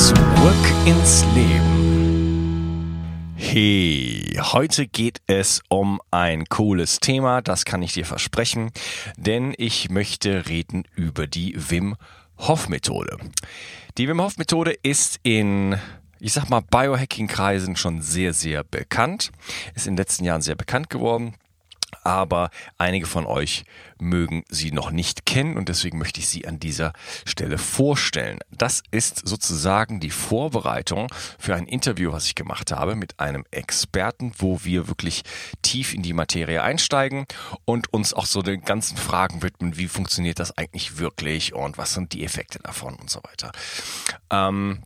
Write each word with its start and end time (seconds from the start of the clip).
Zurück 0.00 0.16
ins 0.86 1.26
Leben. 1.34 2.96
Hey, 3.36 4.40
heute 4.40 4.86
geht 4.86 5.20
es 5.26 5.60
um 5.68 6.00
ein 6.10 6.46
cooles 6.46 7.00
Thema, 7.00 7.42
das 7.42 7.66
kann 7.66 7.82
ich 7.82 7.92
dir 7.92 8.06
versprechen, 8.06 8.70
denn 9.18 9.52
ich 9.58 9.90
möchte 9.90 10.48
reden 10.48 10.84
über 10.96 11.26
die 11.26 11.54
Wim 11.54 11.96
Hof 12.38 12.70
Methode. 12.70 13.18
Die 13.98 14.08
Wim 14.08 14.22
Hof 14.22 14.38
Methode 14.38 14.72
ist 14.82 15.20
in 15.22 15.76
ich 16.18 16.32
sag 16.32 16.48
mal, 16.48 16.62
Biohacking-Kreisen 16.62 17.76
schon 17.76 18.00
sehr, 18.00 18.32
sehr 18.32 18.64
bekannt. 18.64 19.30
Ist 19.74 19.86
in 19.86 19.94
den 19.94 19.98
letzten 19.98 20.24
Jahren 20.24 20.40
sehr 20.40 20.54
bekannt 20.54 20.88
geworden 20.88 21.34
aber 22.02 22.50
einige 22.78 23.06
von 23.06 23.26
euch 23.26 23.64
mögen 23.98 24.44
sie 24.48 24.72
noch 24.72 24.90
nicht 24.90 25.26
kennen 25.26 25.56
und 25.56 25.68
deswegen 25.68 25.98
möchte 25.98 26.20
ich 26.20 26.28
sie 26.28 26.46
an 26.46 26.58
dieser 26.58 26.92
Stelle 27.24 27.58
vorstellen. 27.58 28.38
Das 28.50 28.82
ist 28.90 29.26
sozusagen 29.26 30.00
die 30.00 30.10
Vorbereitung 30.10 31.12
für 31.38 31.54
ein 31.54 31.66
Interview, 31.66 32.12
was 32.12 32.26
ich 32.26 32.34
gemacht 32.34 32.72
habe 32.72 32.94
mit 32.94 33.20
einem 33.20 33.44
Experten, 33.50 34.32
wo 34.38 34.60
wir 34.64 34.88
wirklich 34.88 35.22
tief 35.62 35.94
in 35.94 36.02
die 36.02 36.12
Materie 36.12 36.62
einsteigen 36.62 37.26
und 37.64 37.92
uns 37.92 38.14
auch 38.14 38.26
so 38.26 38.42
den 38.42 38.62
ganzen 38.62 38.96
Fragen 38.96 39.42
widmen, 39.42 39.76
wie 39.76 39.88
funktioniert 39.88 40.38
das 40.38 40.56
eigentlich 40.56 40.98
wirklich 40.98 41.54
und 41.54 41.78
was 41.78 41.94
sind 41.94 42.12
die 42.12 42.24
Effekte 42.24 42.58
davon 42.60 42.94
und 42.94 43.10
so 43.10 43.20
weiter. 43.22 43.52
Ähm, 44.30 44.82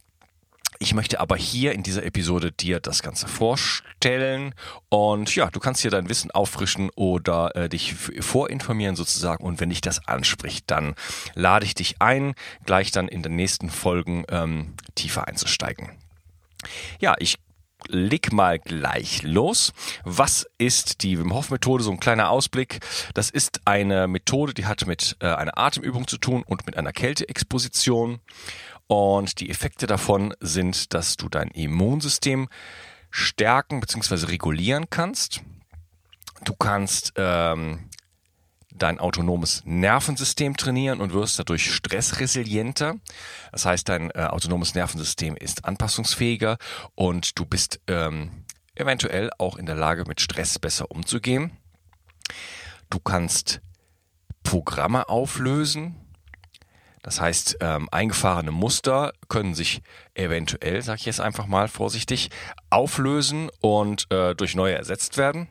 ich 0.85 0.93
möchte 0.93 1.19
aber 1.19 1.37
hier 1.37 1.73
in 1.73 1.83
dieser 1.83 2.05
Episode 2.05 2.53
dir 2.53 2.79
das 2.79 3.03
Ganze 3.03 3.27
vorstellen 3.27 4.55
und 4.91 5.35
ja, 5.35 5.49
du 5.51 5.59
kannst 5.59 5.81
hier 5.81 5.91
dein 5.91 6.11
Wissen 6.11 6.31
auffrischen 6.31 6.91
oder 6.95 7.57
äh, 7.57 7.69
dich 7.71 7.95
vorinformieren 7.95 8.95
sozusagen 8.95 9.45
und 9.45 9.61
wenn 9.61 9.71
dich 9.71 9.81
das 9.81 10.07
anspricht, 10.07 10.71
dann 10.71 10.95
lade 11.35 11.65
ich 11.65 11.75
dich 11.75 12.03
ein, 12.03 12.35
gleich 12.67 12.91
dann 12.91 13.09
in 13.09 13.23
den 13.23 13.35
nächsten 13.35 13.71
Folgen 13.71 14.25
ähm, 14.29 14.75
tiefer 14.95 15.27
einzusteigen. 15.27 15.91
Ja, 17.01 17.15
ich 17.19 17.37
leg 17.89 18.33
mal 18.33 18.59
gleich 18.59 19.23
los. 19.23 19.73
Was 20.05 20.47
ist 20.59 21.03
die 21.03 21.19
Wim 21.19 21.33
Hof 21.33 21.51
Methode? 21.51 21.83
So 21.83 21.91
ein 21.91 22.01
kleiner 22.01 22.31
Ausblick. 22.31 22.81
Das 23.15 23.31
ist 23.31 23.61
eine 23.65 24.07
Methode, 24.07 24.55
die 24.55 24.67
hat 24.67 24.87
mit 24.87 25.17
äh, 25.21 25.27
einer 25.27 25.57
Atemübung 25.59 26.07
zu 26.07 26.19
tun 26.19 26.43
und 26.47 26.67
mit 26.67 26.77
einer 26.77 26.93
Kälteexposition. 26.93 28.21
Und 28.87 29.41
die 29.41 29.51
Effekte 29.51 29.87
davon 29.87 30.35
sind, 30.41 30.93
dass 30.95 31.17
du 31.17 31.29
dein 31.29 31.49
Immunsystem 31.49 32.49
stärken 33.11 33.81
bzw. 33.81 34.27
regulieren 34.27 34.91
kannst. 34.91 35.43
Du 36.45 36.55
kannst 36.55 37.13
ähm, 37.17 37.89
dein 38.75 38.99
autonomes 38.99 39.63
Nervensystem 39.65 40.57
trainieren 40.57 41.01
und 41.01 41.13
wirst 41.13 41.39
dadurch 41.39 41.73
stressresilienter. 41.73 42.97
Das 43.53 43.65
heißt, 43.65 43.89
dein 43.89 44.11
äh, 44.11 44.25
autonomes 44.25 44.75
Nervensystem 44.75 45.37
ist 45.37 45.65
anpassungsfähiger 45.65 46.59
und 46.95 47.39
du 47.39 47.47
bist 47.47 47.81
ähm, 47.87 48.45
eventuell 48.75 49.31
auch 49.39 49.57
in 49.57 49.67
der 49.67 49.77
Lage, 49.77 50.05
mit 50.07 50.21
Stress 50.21 50.59
besser 50.59 50.91
umzugehen. 50.91 51.53
Du 52.91 52.99
kannst 52.99 53.61
Programme 54.43 55.09
auflösen, 55.09 55.97
das 57.05 57.21
heißt, 57.21 57.59
ähm, 57.61 57.87
eingefahrene 57.93 58.51
Muster 58.51 59.13
können 59.29 59.55
sich 59.55 59.83
eventuell, 60.15 60.81
sage 60.81 61.01
ich 61.01 61.05
jetzt 61.05 61.21
einfach 61.21 61.47
mal 61.47 61.69
vorsichtig, 61.69 62.31
auflösen 62.71 63.51
und 63.61 64.11
äh, 64.11 64.35
durch 64.35 64.55
neue 64.55 64.75
ersetzt 64.75 65.19
werden. 65.19 65.49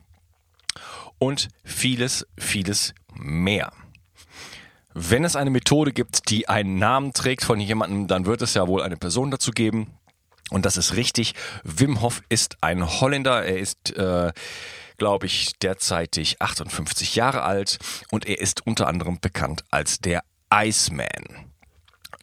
Und 1.20 1.50
vieles, 1.64 2.26
vieles 2.40 2.96
mehr. 3.14 3.72
Wenn 4.96 5.24
es 5.24 5.36
eine 5.36 5.52
Methode 5.52 5.94
gibt, 5.94 6.32
die 6.32 6.50
einen 6.50 6.80
Namen 6.80 7.14
trägt 7.14 7.44
von 7.44 7.60
jemandem, 7.60 8.08
dann 8.08 8.26
wird 8.26 8.42
es 8.42 8.56
ja 8.56 8.68
wohl 8.68 8.82
eine 8.82 8.98
Person 8.98 9.30
dazu 9.30 9.52
geben. 9.52 9.94
Und 10.50 10.66
das 10.66 10.76
ist 10.76 10.96
richtig. 10.96 11.36
Wim 11.64 12.02
Hof 12.02 12.24
ist 12.30 12.58
ein 12.62 13.00
Holländer. 13.00 13.46
Er 13.46 13.60
ist, 13.60 13.96
äh, 13.96 14.34
glaube 14.98 15.28
ich, 15.28 15.54
derzeitig 15.60 16.42
58 16.42 17.14
Jahre 17.14 17.44
alt 17.44 17.78
und 18.10 18.26
er 18.26 18.40
ist 18.40 18.66
unter 18.66 18.88
anderem 18.88 19.20
bekannt 19.20 19.64
als 19.70 20.00
der 20.00 20.24
Iceman. 20.54 21.52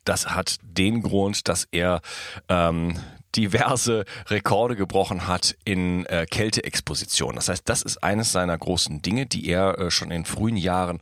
Das 0.04 0.28
hat 0.28 0.56
den 0.62 1.02
Grund, 1.02 1.48
dass 1.48 1.68
er 1.70 2.00
ähm, 2.48 2.98
diverse 3.36 4.04
Rekorde 4.26 4.76
gebrochen 4.76 5.26
hat 5.26 5.56
in 5.64 6.06
äh, 6.06 6.26
Kälteexposition. 6.26 7.36
Das 7.36 7.48
heißt, 7.48 7.68
das 7.68 7.82
ist 7.82 8.02
eines 8.02 8.32
seiner 8.32 8.56
großen 8.56 9.02
Dinge, 9.02 9.26
die 9.26 9.48
er 9.48 9.78
äh, 9.78 9.90
schon 9.90 10.10
in 10.10 10.24
frühen 10.24 10.56
Jahren 10.56 11.00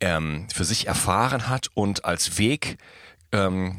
ähm, 0.00 0.48
für 0.52 0.64
sich 0.64 0.86
erfahren 0.86 1.48
hat 1.48 1.68
und 1.74 2.04
als 2.04 2.38
Weg 2.38 2.78
ähm, 3.32 3.76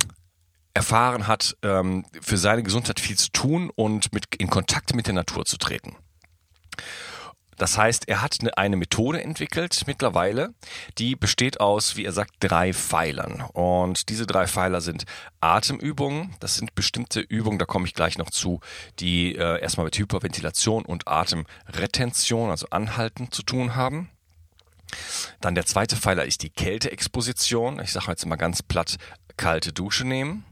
erfahren 0.73 1.27
hat, 1.27 1.55
ähm, 1.63 2.05
für 2.21 2.37
seine 2.37 2.63
Gesundheit 2.63 2.99
viel 2.99 3.17
zu 3.17 3.31
tun 3.31 3.71
und 3.75 4.13
mit, 4.13 4.25
in 4.37 4.49
Kontakt 4.49 4.93
mit 4.93 5.07
der 5.07 5.13
Natur 5.13 5.45
zu 5.45 5.57
treten. 5.57 5.95
Das 7.57 7.77
heißt, 7.77 8.07
er 8.07 8.21
hat 8.21 8.37
eine 8.57 8.75
Methode 8.75 9.21
entwickelt 9.23 9.83
mittlerweile, 9.87 10.53
die 10.97 11.15
besteht 11.15 11.59
aus, 11.59 11.95
wie 11.95 12.05
er 12.05 12.11
sagt, 12.11 12.33
drei 12.39 12.73
Pfeilern. 12.73 13.41
Und 13.53 14.09
diese 14.09 14.25
drei 14.25 14.47
Pfeiler 14.47 14.81
sind 14.81 15.05
Atemübungen. 15.39 16.35
Das 16.39 16.55
sind 16.55 16.75
bestimmte 16.75 17.21
Übungen, 17.21 17.59
da 17.59 17.65
komme 17.65 17.85
ich 17.85 17.93
gleich 17.93 18.17
noch 18.17 18.29
zu, 18.29 18.59
die 18.99 19.35
äh, 19.35 19.61
erstmal 19.61 19.85
mit 19.85 19.97
Hyperventilation 19.97 20.85
und 20.85 21.07
Atemretention, 21.07 22.49
also 22.49 22.67
Anhalten 22.71 23.31
zu 23.31 23.43
tun 23.43 23.75
haben. 23.75 24.09
Dann 25.41 25.55
der 25.55 25.65
zweite 25.65 25.95
Pfeiler 25.95 26.25
ist 26.25 26.43
die 26.43 26.49
Kälteexposition. 26.49 27.79
Ich 27.79 27.91
sage 27.91 28.07
jetzt 28.09 28.25
mal 28.25 28.35
ganz 28.35 28.61
platt, 28.61 28.97
kalte 29.37 29.73
Dusche 29.73 30.05
nehmen. 30.05 30.45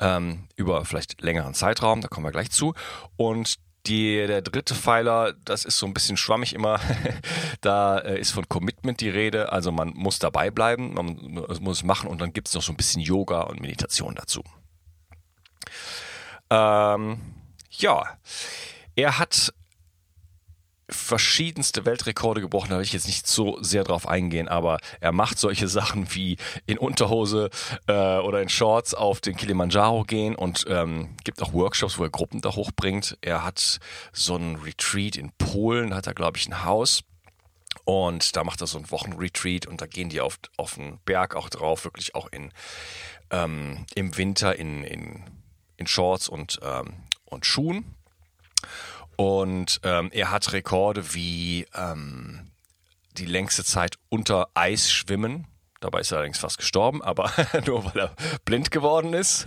Ähm, 0.00 0.48
über 0.56 0.84
vielleicht 0.84 1.20
längeren 1.20 1.54
Zeitraum, 1.54 2.00
da 2.00 2.08
kommen 2.08 2.26
wir 2.26 2.30
gleich 2.30 2.50
zu. 2.50 2.74
Und 3.16 3.58
die, 3.86 4.26
der 4.26 4.42
dritte 4.42 4.74
Pfeiler, 4.74 5.34
das 5.44 5.64
ist 5.64 5.78
so 5.78 5.86
ein 5.86 5.94
bisschen 5.94 6.16
schwammig 6.16 6.54
immer. 6.54 6.80
da 7.60 7.98
äh, 7.98 8.20
ist 8.20 8.32
von 8.32 8.48
Commitment 8.48 9.00
die 9.00 9.08
Rede. 9.08 9.52
Also 9.52 9.72
man 9.72 9.90
muss 9.94 10.18
dabei 10.18 10.50
bleiben, 10.50 10.94
man 10.94 11.46
muss 11.60 11.78
es 11.78 11.84
machen 11.84 12.08
und 12.08 12.20
dann 12.20 12.32
gibt 12.32 12.48
es 12.48 12.54
noch 12.54 12.62
so 12.62 12.72
ein 12.72 12.76
bisschen 12.76 13.02
Yoga 13.02 13.42
und 13.42 13.60
Meditation 13.60 14.14
dazu. 14.14 14.42
Ähm, 16.50 17.18
ja, 17.70 18.18
er 18.94 19.18
hat 19.18 19.52
verschiedenste 20.88 21.84
Weltrekorde 21.84 22.40
gebrochen, 22.40 22.70
da 22.70 22.76
will 22.76 22.84
ich 22.84 22.92
jetzt 22.92 23.06
nicht 23.06 23.26
so 23.26 23.62
sehr 23.62 23.84
drauf 23.84 24.08
eingehen, 24.08 24.48
aber 24.48 24.78
er 25.00 25.12
macht 25.12 25.38
solche 25.38 25.68
Sachen 25.68 26.14
wie 26.14 26.36
in 26.66 26.78
Unterhose 26.78 27.50
äh, 27.86 28.18
oder 28.18 28.40
in 28.40 28.48
Shorts 28.48 28.94
auf 28.94 29.20
den 29.20 29.36
Kilimanjaro 29.36 30.04
gehen 30.04 30.34
und 30.34 30.64
ähm, 30.68 31.16
gibt 31.24 31.42
auch 31.42 31.52
Workshops, 31.52 31.98
wo 31.98 32.04
er 32.04 32.10
Gruppen 32.10 32.40
da 32.40 32.54
hochbringt. 32.54 33.18
Er 33.20 33.44
hat 33.44 33.80
so 34.12 34.36
ein 34.36 34.56
Retreat 34.56 35.16
in 35.16 35.30
Polen, 35.32 35.94
hat 35.94 36.06
er, 36.06 36.14
glaube 36.14 36.38
ich, 36.38 36.46
ein 36.48 36.64
Haus. 36.64 37.02
Und 37.84 38.36
da 38.36 38.44
macht 38.44 38.60
er 38.60 38.66
so 38.66 38.78
ein 38.78 38.90
Wochenretreat 38.90 39.66
und 39.66 39.80
da 39.80 39.86
gehen 39.86 40.08
die 40.08 40.20
auf, 40.20 40.38
auf 40.56 40.74
den 40.74 40.98
Berg 41.04 41.34
auch 41.34 41.48
drauf, 41.48 41.84
wirklich 41.84 42.14
auch 42.14 42.28
in, 42.30 42.52
ähm, 43.30 43.86
im 43.94 44.16
Winter 44.16 44.56
in, 44.56 44.84
in, 44.84 45.24
in 45.76 45.86
Shorts 45.86 46.28
und, 46.28 46.60
ähm, 46.62 46.94
und 47.24 47.46
Schuhen. 47.46 47.94
Und 49.20 49.80
ähm, 49.82 50.10
er 50.12 50.30
hat 50.30 50.52
Rekorde 50.52 51.12
wie 51.12 51.66
ähm, 51.74 52.52
die 53.16 53.24
längste 53.24 53.64
Zeit 53.64 53.96
unter 54.10 54.48
Eis 54.54 54.92
schwimmen. 54.92 55.48
Dabei 55.80 56.00
ist 56.00 56.12
er 56.12 56.18
allerdings 56.18 56.38
fast 56.38 56.56
gestorben, 56.58 57.02
aber 57.02 57.32
nur 57.66 57.84
weil 57.84 58.00
er 58.00 58.14
blind 58.44 58.70
geworden 58.70 59.14
ist, 59.14 59.44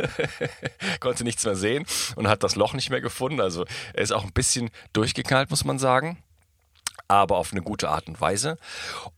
konnte 1.00 1.24
nichts 1.24 1.46
mehr 1.46 1.56
sehen 1.56 1.86
und 2.18 2.28
hat 2.28 2.44
das 2.44 2.58
Loch 2.58 2.74
nicht 2.74 2.90
mehr 2.90 3.00
gefunden. 3.00 3.40
Also 3.40 3.66
er 3.94 4.04
ist 4.04 4.12
auch 4.12 4.26
ein 4.26 4.34
bisschen 4.34 4.72
durchgeknallt, 4.92 5.50
muss 5.50 5.64
man 5.64 5.80
sagen, 5.80 6.22
aber 7.08 7.38
auf 7.38 7.54
eine 7.54 7.62
gute 7.62 7.88
Art 7.88 8.10
und 8.10 8.20
Weise. 8.20 8.58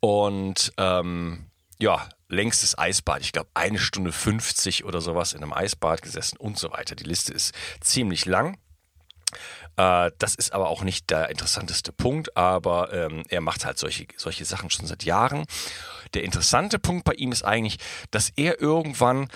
Und 0.01 0.71
ähm, 0.77 1.47
ja, 1.79 2.07
längstes 2.27 2.77
Eisbad, 2.77 3.21
ich 3.21 3.31
glaube 3.31 3.50
eine 3.55 3.79
Stunde 3.79 4.11
50 4.11 4.85
oder 4.85 5.01
sowas 5.01 5.33
in 5.33 5.41
einem 5.41 5.53
Eisbad 5.53 6.03
gesessen 6.03 6.38
und 6.38 6.59
so 6.59 6.71
weiter. 6.71 6.95
Die 6.95 7.05
Liste 7.05 7.33
ist 7.33 7.55
ziemlich 7.81 8.27
lang. 8.27 8.59
Äh, 9.78 10.12
das 10.20 10.36
ist 10.36 10.54
aber 10.54 10.70
auch 10.70 10.84
nicht 10.84 11.10
der 11.10 11.30
interessanteste 11.30 11.92
Punkt, 11.92 12.36
aber 12.38 12.94
ähm, 12.94 13.24
er 13.30 13.42
macht 13.42 13.66
halt 13.66 13.78
solche, 13.78 14.08
solche 14.18 14.46
Sachen 14.46 14.70
schon 14.70 14.86
seit 14.86 15.04
Jahren. 15.04 15.46
Der 16.14 16.24
interessante 16.24 16.80
Punkt 16.80 17.06
bei 17.06 17.14
ihm 17.14 17.31
ist 17.31 17.44
eigentlich, 17.44 17.78
dass 18.12 18.31
er 18.36 18.62
irgendwann 18.62 19.30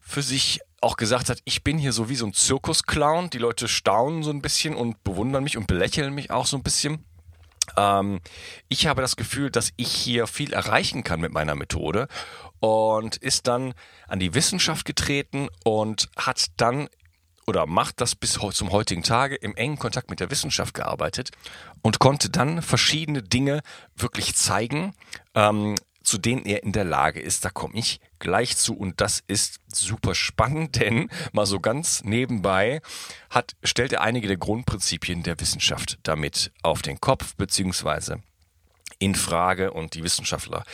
für 0.00 0.22
sich 0.22 0.60
auch 0.80 0.96
gesagt 0.96 1.28
hat, 1.28 1.40
ich 1.44 1.64
bin 1.64 1.76
hier 1.76 1.92
so 1.92 2.08
wie 2.08 2.14
so 2.14 2.24
ein 2.24 2.32
Zirkusclown. 2.32 3.30
Die 3.30 3.38
Leute 3.38 3.68
staunen 3.68 4.22
so 4.22 4.30
ein 4.30 4.40
bisschen 4.40 4.74
und 4.74 5.02
bewundern 5.04 5.44
mich 5.44 5.56
und 5.56 5.66
belächeln 5.66 6.14
mich 6.14 6.30
auch 6.30 6.46
so 6.46 6.56
ein 6.56 6.62
bisschen. 6.62 7.04
Ähm, 7.76 8.20
ich 8.68 8.86
habe 8.86 9.02
das 9.02 9.16
Gefühl, 9.16 9.50
dass 9.50 9.72
ich 9.76 9.90
hier 9.90 10.26
viel 10.26 10.52
erreichen 10.52 11.04
kann 11.04 11.20
mit 11.20 11.32
meiner 11.32 11.54
Methode 11.54 12.08
und 12.60 13.16
ist 13.16 13.46
dann 13.46 13.74
an 14.06 14.18
die 14.18 14.34
Wissenschaft 14.34 14.84
getreten 14.84 15.48
und 15.64 16.08
hat 16.16 16.46
dann 16.56 16.88
oder 17.48 17.66
macht 17.66 18.00
das 18.00 18.14
bis 18.14 18.38
zum 18.52 18.70
heutigen 18.70 19.02
Tage 19.02 19.34
im 19.34 19.56
engen 19.56 19.78
Kontakt 19.78 20.10
mit 20.10 20.20
der 20.20 20.30
Wissenschaft 20.30 20.74
gearbeitet 20.74 21.30
und 21.82 21.98
konnte 21.98 22.30
dann 22.30 22.62
verschiedene 22.62 23.22
Dinge 23.22 23.62
wirklich 23.96 24.34
zeigen, 24.34 24.94
ähm, 25.34 25.74
zu 26.02 26.18
denen 26.18 26.44
er 26.44 26.62
in 26.62 26.72
der 26.72 26.84
Lage 26.84 27.20
ist. 27.20 27.44
Da 27.44 27.50
komme 27.50 27.74
ich 27.74 28.00
gleich 28.18 28.56
zu 28.56 28.76
und 28.76 29.00
das 29.00 29.22
ist 29.26 29.60
super 29.72 30.14
spannend, 30.14 30.76
denn 30.80 31.10
mal 31.32 31.46
so 31.46 31.58
ganz 31.58 32.04
nebenbei 32.04 32.80
hat, 33.30 33.56
stellt 33.64 33.92
er 33.92 34.02
einige 34.02 34.28
der 34.28 34.36
Grundprinzipien 34.36 35.22
der 35.22 35.40
Wissenschaft 35.40 35.98
damit 36.02 36.52
auf 36.62 36.82
den 36.82 37.00
Kopf 37.00 37.34
beziehungsweise 37.36 38.22
in 38.98 39.14
Frage 39.14 39.72
und 39.72 39.94
die 39.94 40.02
Wissenschaftler 40.02 40.64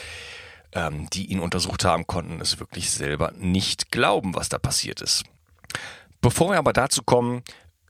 ähm, 0.75 1.09
die 1.11 1.27
ihn 1.27 1.41
untersucht 1.41 1.85
haben, 1.85 2.07
konnten 2.07 2.41
es 2.41 2.59
wirklich 2.59 2.91
selber 2.91 3.33
nicht 3.37 3.91
glauben, 3.91 4.35
was 4.35 4.49
da 4.49 4.59
passiert 4.59 5.01
ist. 5.01 5.25
Bevor 6.25 6.53
wir 6.53 6.57
aber 6.57 6.73
dazu 6.73 7.03
kommen, 7.03 7.43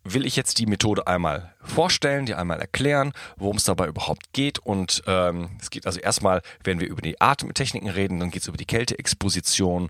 will 0.02 0.26
ich 0.26 0.34
jetzt 0.34 0.58
die 0.58 0.66
Methode 0.66 1.06
einmal 1.06 1.54
vorstellen, 1.62 2.26
die 2.26 2.34
einmal 2.34 2.58
erklären, 2.58 3.12
worum 3.36 3.58
es 3.58 3.62
dabei 3.62 3.86
überhaupt 3.86 4.32
geht. 4.32 4.58
Und 4.58 5.04
ähm, 5.06 5.50
es 5.60 5.70
geht 5.70 5.86
also 5.86 6.00
erstmal, 6.00 6.42
wenn 6.64 6.81
wir 6.81 6.88
über 6.88 7.00
die 7.00 7.20
Atemtechniken 7.20 7.88
reden, 7.88 8.19
dann 8.19 8.32
geht 8.32 8.42
es 8.42 8.48
über 8.48 8.56
die 8.56 8.64
Kälteexposition. 8.64 9.88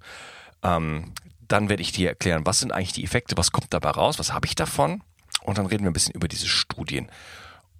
Ähm, 0.62 1.14
dann 1.48 1.70
werde 1.70 1.80
ich 1.80 1.92
dir 1.92 2.10
erklären, 2.10 2.44
was 2.44 2.58
sind 2.60 2.70
eigentlich 2.70 2.92
die 2.92 3.02
Effekte, 3.02 3.38
was 3.38 3.50
kommt 3.50 3.72
dabei 3.72 3.92
raus, 3.92 4.18
was 4.18 4.34
habe 4.34 4.44
ich 4.46 4.54
davon. 4.54 5.02
Und 5.44 5.56
dann 5.56 5.64
reden 5.64 5.84
wir 5.84 5.90
ein 5.90 5.94
bisschen 5.94 6.14
über 6.14 6.28
diese 6.28 6.46
Studien 6.46 7.10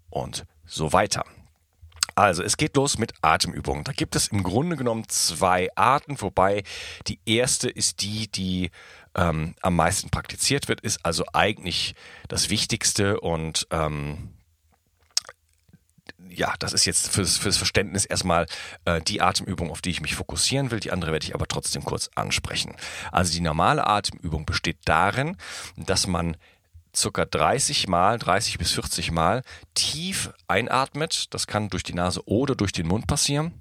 und 0.08 0.46
so 0.64 0.94
weiter. 0.94 1.26
Also, 2.14 2.43
es 2.43 2.56
geht 2.56 2.76
los 2.76 2.96
mit 2.96 3.12
Atemübungen. 3.22 3.84
Da 3.84 3.93
gibt 3.93 4.14
es 4.16 4.28
im 4.28 4.44
Grunde 4.44 4.76
genommen 4.76 5.08
zwei 5.08 5.69
Arten, 5.75 6.20
wobei 6.22 6.62
die 7.06 7.19
erste 7.26 7.69
ist 7.69 8.02
die, 8.02 8.28
die 8.28 8.70
ähm, 9.14 9.55
am 9.61 9.76
meisten 9.76 10.11
praktiziert 10.11 10.69
wird, 10.69 10.81
ist 10.81 11.05
also 11.05 11.25
eigentlich 11.32 11.94
das 12.28 12.50
Wichtigste 12.50 13.20
und 13.20 13.66
ähm, 13.70 14.34
ja, 16.28 16.55
das 16.58 16.72
ist 16.72 16.84
jetzt 16.84 17.11
fürs, 17.11 17.37
fürs 17.37 17.56
Verständnis 17.56 18.05
erstmal 18.05 18.46
äh, 18.84 19.00
die 19.00 19.20
Atemübung, 19.20 19.70
auf 19.70 19.82
die 19.82 19.90
ich 19.90 20.00
mich 20.00 20.14
fokussieren 20.14 20.70
will. 20.70 20.81
Die 20.81 20.90
andere 20.90 21.12
werde 21.12 21.26
ich 21.26 21.34
aber 21.34 21.46
trotzdem 21.46 21.84
kurz 21.84 22.11
ansprechen. 22.14 22.75
Also 23.12 23.32
die 23.32 23.40
normale 23.40 23.87
Atemübung 23.87 24.44
besteht 24.44 24.78
darin, 24.84 25.37
dass 25.76 26.06
man 26.06 26.37
circa 26.94 27.25
30 27.25 27.88
Mal, 27.88 28.19
30 28.19 28.58
bis 28.58 28.72
40 28.72 29.11
Mal 29.11 29.43
tief 29.75 30.32
einatmet. 30.49 31.32
Das 31.34 31.46
kann 31.46 31.70
durch 31.70 31.82
die 31.82 31.94
Nase 31.94 32.26
oder 32.26 32.55
durch 32.55 32.72
den 32.72 32.87
Mund 32.87 33.06
passieren. 33.06 33.61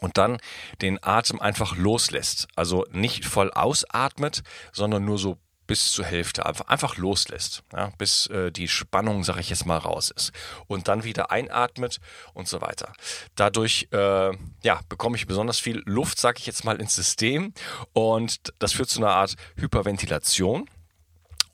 Und 0.00 0.18
dann 0.18 0.38
den 0.80 1.02
Atem 1.02 1.40
einfach 1.40 1.76
loslässt. 1.76 2.48
Also 2.56 2.86
nicht 2.90 3.24
voll 3.24 3.50
ausatmet, 3.52 4.42
sondern 4.72 5.04
nur 5.04 5.18
so 5.18 5.38
bis 5.70 5.92
zur 5.92 6.04
Hälfte 6.04 6.46
einfach, 6.66 6.96
loslässt, 6.96 7.62
ja, 7.72 7.92
bis 7.96 8.26
äh, 8.26 8.50
die 8.50 8.66
Spannung, 8.66 9.22
sag 9.22 9.38
ich 9.38 9.50
jetzt 9.50 9.66
mal, 9.66 9.78
raus 9.78 10.10
ist. 10.10 10.32
Und 10.66 10.88
dann 10.88 11.04
wieder 11.04 11.30
einatmet 11.30 12.00
und 12.34 12.48
so 12.48 12.60
weiter. 12.60 12.92
Dadurch 13.36 13.86
äh, 13.92 14.32
ja, 14.64 14.80
bekomme 14.88 15.16
ich 15.16 15.28
besonders 15.28 15.60
viel 15.60 15.80
Luft, 15.86 16.18
sag 16.18 16.40
ich 16.40 16.46
jetzt 16.46 16.64
mal, 16.64 16.80
ins 16.80 16.96
System. 16.96 17.54
Und 17.92 18.52
das 18.58 18.72
führt 18.72 18.88
zu 18.88 18.98
einer 18.98 19.12
Art 19.12 19.36
Hyperventilation. 19.58 20.68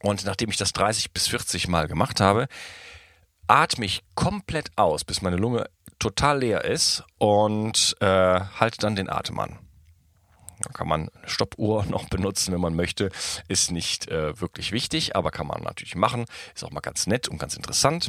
Und 0.00 0.24
nachdem 0.24 0.48
ich 0.48 0.56
das 0.56 0.72
30 0.72 1.12
bis 1.12 1.28
40 1.28 1.68
Mal 1.68 1.86
gemacht 1.86 2.18
habe, 2.18 2.48
atme 3.48 3.84
ich 3.84 4.02
komplett 4.14 4.70
aus, 4.76 5.04
bis 5.04 5.20
meine 5.20 5.36
Lunge 5.36 5.68
total 5.98 6.40
leer 6.40 6.64
ist 6.64 7.04
und 7.18 7.96
äh, 8.00 8.06
halte 8.06 8.78
dann 8.78 8.96
den 8.96 9.10
Atem 9.10 9.38
an. 9.38 9.58
Da 10.62 10.70
kann 10.70 10.88
man 10.88 11.08
eine 11.08 11.28
Stoppuhr 11.28 11.84
noch 11.88 12.08
benutzen, 12.08 12.52
wenn 12.52 12.60
man 12.60 12.74
möchte. 12.74 13.10
Ist 13.48 13.70
nicht 13.70 14.08
äh, 14.08 14.40
wirklich 14.40 14.72
wichtig, 14.72 15.16
aber 15.16 15.30
kann 15.30 15.46
man 15.46 15.62
natürlich 15.62 15.96
machen. 15.96 16.26
Ist 16.54 16.64
auch 16.64 16.70
mal 16.70 16.80
ganz 16.80 17.06
nett 17.06 17.28
und 17.28 17.38
ganz 17.38 17.56
interessant. 17.56 18.08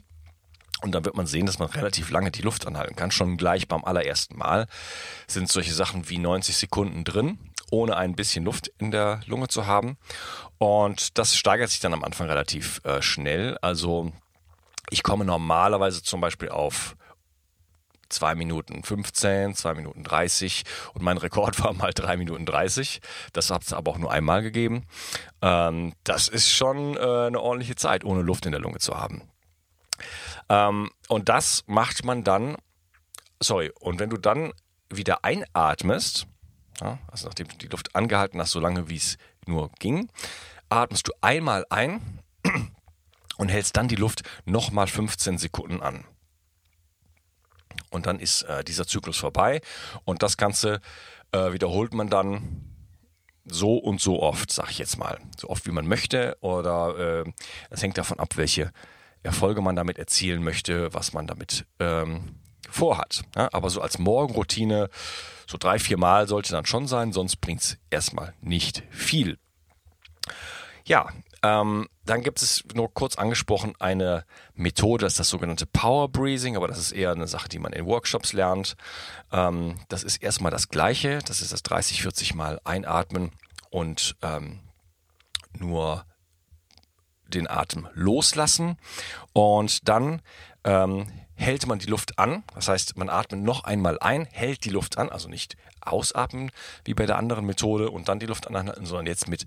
Und 0.81 0.92
dann 0.92 1.06
wird 1.06 1.18
man 1.18 1.25
sehen, 1.25 1.48
dass 1.48 1.57
man 1.57 1.69
relativ 1.69 2.12
lange 2.12 2.30
die 2.30 2.44
Luft 2.44 2.68
anhalten 2.68 2.95
kann. 2.95 3.10
Schon 3.10 3.38
gleich 3.38 3.68
beim 3.68 3.84
allerersten 3.84 4.38
Mal 4.38 4.68
sind 5.25 5.51
solche 5.51 5.74
Sachen 5.74 6.07
wie 6.10 6.19
90 6.19 6.56
Sekunden 6.56 7.04
drin, 7.04 7.39
ohne 7.72 7.98
ein 7.98 8.16
bisschen 8.16 8.45
Luft 8.45 8.72
in 8.78 8.92
der 8.92 9.22
Lunge 9.25 9.48
zu 9.48 9.66
haben. 9.66 9.98
Und 10.60 11.18
das 11.18 11.36
steigert 11.36 11.72
sich 11.72 11.80
dann 11.80 11.94
am 11.94 12.04
Anfang 12.04 12.28
relativ 12.28 12.80
äh, 12.84 13.01
schnell. 13.01 13.57
Also 13.62 14.12
ich 14.92 15.01
komme 15.01 15.25
normalerweise 15.25 16.04
zum 16.04 16.22
Beispiel 16.22 16.50
auf 16.50 16.95
2 18.09 18.36
Minuten 18.36 18.83
15, 18.83 19.56
2 19.56 19.74
Minuten 19.74 20.04
30 20.04 20.63
und 20.94 21.04
mein 21.04 21.18
Rekord 21.18 21.63
war 21.63 21.74
mal 21.74 21.94
3 21.94 22.18
Minuten 22.18 22.45
30. 22.45 23.01
Das 23.33 23.50
hat 23.50 23.63
es 23.63 23.74
aber 23.74 23.92
auch 23.92 23.98
nur 23.98 24.12
einmal 24.12 24.42
gegeben. 24.42 24.86
Ähm, 25.42 25.94
das 26.04 26.27
ist 26.27 26.51
schon 26.51 26.95
äh, 26.95 27.00
eine 27.00 27.39
ordentliche 27.39 27.75
Zeit, 27.75 28.04
ohne 28.04 28.21
Luft 28.21 28.45
in 28.45 28.51
der 28.51 28.62
Lunge 28.62 28.80
zu 28.80 28.98
haben. 28.98 29.24
Ähm, 30.50 30.89
und 31.07 31.30
das 31.30 31.63
macht 31.68 32.06
man 32.06 32.24
dann, 32.24 32.57
sorry, 33.42 33.71
und 33.80 34.00
wenn 34.00 34.10
du 34.10 34.18
dann 34.18 34.53
wieder 34.89 35.24
einatmest, 35.24 36.27
ja, 36.81 37.00
also 37.07 37.27
nachdem 37.27 37.48
du 37.48 37.57
die 37.57 37.68
Luft 37.68 37.95
angehalten 37.95 38.39
hast, 38.39 38.51
so 38.51 38.60
lange 38.60 38.89
wie 38.89 38.98
es 38.98 39.18
nur 39.45 39.71
ging, 39.80 40.10
atmest 40.69 41.07
du 41.07 41.13
einmal 41.21 41.65
ein 41.69 42.21
und 43.38 43.50
hältst 43.50 43.77
dann 43.77 43.88
die 43.88 43.95
Luft 43.95 44.24
nochmal 44.45 44.88
15 44.88 45.38
Sekunden 45.38 45.81
an. 45.81 46.06
Und 47.89 48.06
dann 48.06 48.19
ist 48.19 48.44
äh, 48.44 48.63
dieser 48.63 48.88
Zyklus 48.88 49.18
vorbei 49.18 49.62
und 50.06 50.24
das 50.24 50.38
Ganze 50.38 50.81
äh, 51.31 51.54
wiederholt 51.54 51.94
man 51.94 52.10
dann 52.10 52.74
so 53.45 53.78
und 53.78 54.01
so 54.01 54.22
oft, 54.22 54.51
sag 54.51 54.69
ich 54.72 54.78
jetzt 54.78 54.98
mal. 54.98 55.19
So 55.38 55.50
oft 55.50 55.66
wie 55.66 55.72
man 55.72 55.88
möchte 55.88 56.38
oder 56.42 57.24
äh, 57.25 57.31
es 57.69 57.81
hängt 57.81 57.98
davon 57.98 58.19
ab, 58.19 58.36
welche 58.36 58.72
Erfolge 59.24 59.62
man 59.62 59.75
damit 59.75 59.98
erzielen 59.98 60.44
möchte, 60.44 60.94
was 60.94 61.13
man 61.13 61.28
damit 61.28 61.66
ähm, 61.80 62.36
vorhat. 62.69 63.24
Ja, 63.36 63.50
aber 63.54 63.69
so 63.69 63.81
als 63.81 64.00
Morgenroutine, 64.00 64.89
so 65.48 65.57
drei, 65.57 65.80
vier 65.80 65.98
Mal 65.98 66.28
sollte 66.28 66.51
dann 66.51 66.66
schon 66.66 66.88
sein, 66.88 67.13
sonst 67.13 67.38
bringt 67.38 67.62
es 67.62 67.78
erstmal 67.89 68.34
nicht 68.42 68.84
viel. 68.89 69.38
Ja, 70.86 71.10
ähm, 71.48 71.88
dann 72.06 72.24
gibt 72.24 72.42
es 72.42 72.63
nur 72.74 72.94
kurz 72.94 73.18
angesprochen 73.18 73.74
eine 73.80 74.25
Methode, 74.54 75.06
das 75.06 75.13
ist 75.13 75.20
das 75.20 75.30
sogenannte 75.30 75.66
Power 75.66 76.10
Breathing, 76.10 76.58
aber 76.58 76.68
das 76.68 76.77
ist 76.77 76.92
eher 76.92 77.12
eine 77.12 77.27
Sache, 77.27 77.48
die 77.48 77.60
man 77.60 77.72
in 77.72 77.86
Workshops 77.86 78.34
lernt. 78.34 78.75
Ähm, 79.32 79.80
das 79.88 80.04
ist 80.04 80.18
erstmal 80.18 80.51
das 80.51 80.68
Gleiche, 80.68 81.20
das 81.20 81.42
ist 81.42 81.54
das 81.54 81.63
30, 81.63 82.01
40 82.01 82.36
Mal 82.36 82.60
einatmen 82.66 83.32
und 83.70 84.18
ähm, 84.22 84.60
nur 85.58 86.06
den 87.27 87.50
Atem 87.50 87.88
loslassen 87.94 88.77
und 89.34 89.88
dann 89.88 90.22
ähm, 90.63 91.08
hält 91.36 91.66
man 91.68 91.80
die 91.80 91.88
Luft 91.88 92.20
an. 92.20 92.44
Das 92.56 92.68
heißt, 92.68 92.98
man 92.98 93.10
atmet 93.10 93.42
noch 93.42 93.63
einmal 93.63 94.00
ein, 94.00 94.25
hält 94.32 94.66
die 94.66 94.70
Luft 94.70 94.98
an, 94.98 95.10
also 95.10 95.30
nicht 95.30 95.56
ausatmen 95.91 96.51
wie 96.86 96.94
bei 96.94 97.06
der 97.06 97.17
anderen 97.17 97.46
Methode 97.46 97.89
und 97.89 98.08
dann 98.10 98.20
die 98.20 98.25
Luft 98.25 98.48
anhalten, 98.48 98.86
sondern 98.86 99.08
jetzt 99.08 99.27
mit 99.27 99.46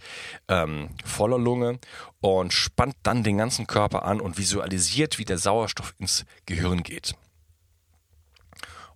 ähm, 0.48 0.90
voller 1.04 1.38
Lunge 1.38 1.78
und 2.20 2.52
spannt 2.52 2.96
dann 3.02 3.22
den 3.22 3.38
ganzen 3.38 3.66
Körper 3.66 4.04
an 4.04 4.20
und 4.20 4.38
visualisiert, 4.38 5.18
wie 5.18 5.24
der 5.24 5.38
Sauerstoff 5.38 5.94
ins 5.98 6.24
Gehirn 6.46 6.82
geht. 6.82 7.14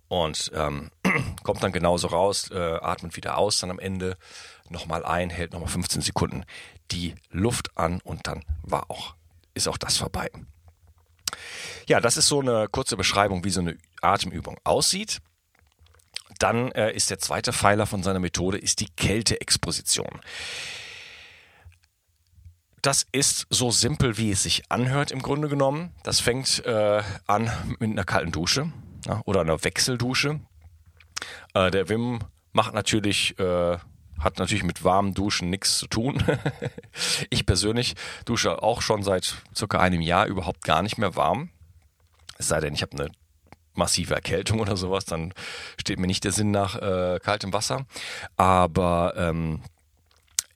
Und 0.07 0.51
ähm, 0.53 0.91
kommt 1.43 1.63
dann 1.63 1.71
genauso 1.71 2.07
raus, 2.07 2.51
äh, 2.51 2.57
atmet 2.81 3.15
wieder 3.15 3.37
aus, 3.37 3.59
dann 3.59 3.71
am 3.71 3.79
Ende 3.79 4.17
nochmal 4.69 5.03
ein, 5.03 5.29
hält 5.29 5.53
nochmal 5.53 5.69
15 5.69 6.01
Sekunden 6.01 6.45
die 6.91 7.15
Luft 7.31 7.75
an 7.77 8.01
und 8.03 8.27
dann 8.27 8.43
war 8.63 8.89
auch, 8.89 9.15
ist 9.53 9.67
auch 9.67 9.77
das 9.77 9.97
vorbei. 9.97 10.29
Ja, 11.87 11.99
das 11.99 12.17
ist 12.17 12.27
so 12.27 12.39
eine 12.39 12.67
kurze 12.69 12.97
Beschreibung, 12.97 13.43
wie 13.43 13.49
so 13.49 13.61
eine 13.61 13.77
Atemübung 14.01 14.57
aussieht. 14.63 15.19
Dann 16.39 16.71
äh, 16.71 16.91
ist 16.91 17.09
der 17.09 17.19
zweite 17.19 17.53
Pfeiler 17.53 17.85
von 17.85 18.03
seiner 18.03 18.19
Methode 18.19 18.57
ist 18.57 18.79
die 18.79 18.89
Kälteexposition. 18.89 20.21
Das 22.81 23.05
ist 23.11 23.47
so 23.49 23.71
simpel, 23.71 24.17
wie 24.17 24.31
es 24.31 24.43
sich 24.43 24.63
anhört 24.69 25.11
im 25.11 25.21
Grunde 25.21 25.49
genommen. 25.49 25.91
Das 26.03 26.19
fängt 26.19 26.63
äh, 26.65 27.01
an 27.25 27.51
mit 27.79 27.89
einer 27.89 28.03
kalten 28.03 28.31
Dusche 28.31 28.71
ja, 29.07 29.21
oder 29.25 29.41
einer 29.41 29.63
Wechseldusche. 29.63 30.39
Äh, 31.53 31.71
der 31.71 31.89
Wim 31.89 32.19
macht 32.51 32.73
natürlich 32.73 33.39
äh, 33.39 33.77
hat 34.19 34.39
natürlich 34.39 34.63
mit 34.63 34.83
warmen 34.83 35.13
Duschen 35.13 35.49
nichts 35.49 35.77
zu 35.77 35.87
tun. 35.87 36.23
ich 37.29 37.45
persönlich 37.45 37.95
dusche 38.25 38.63
auch 38.63 38.81
schon 38.81 39.03
seit 39.03 39.35
circa 39.55 39.79
einem 39.79 40.01
Jahr 40.01 40.27
überhaupt 40.27 40.63
gar 40.63 40.81
nicht 40.81 40.97
mehr 40.97 41.15
warm. 41.15 41.49
Es 42.37 42.47
sei 42.47 42.59
denn, 42.59 42.73
ich 42.73 42.81
habe 42.81 42.97
eine 42.97 43.11
massive 43.77 44.15
Erkältung 44.15 44.59
oder 44.59 44.77
sowas, 44.77 45.05
dann 45.05 45.33
steht 45.79 45.99
mir 45.99 46.07
nicht 46.07 46.23
der 46.23 46.31
Sinn 46.31 46.51
nach 46.51 46.75
äh, 46.75 47.19
kaltem 47.21 47.53
Wasser. 47.53 47.85
Aber 48.37 49.13
ähm, 49.17 49.61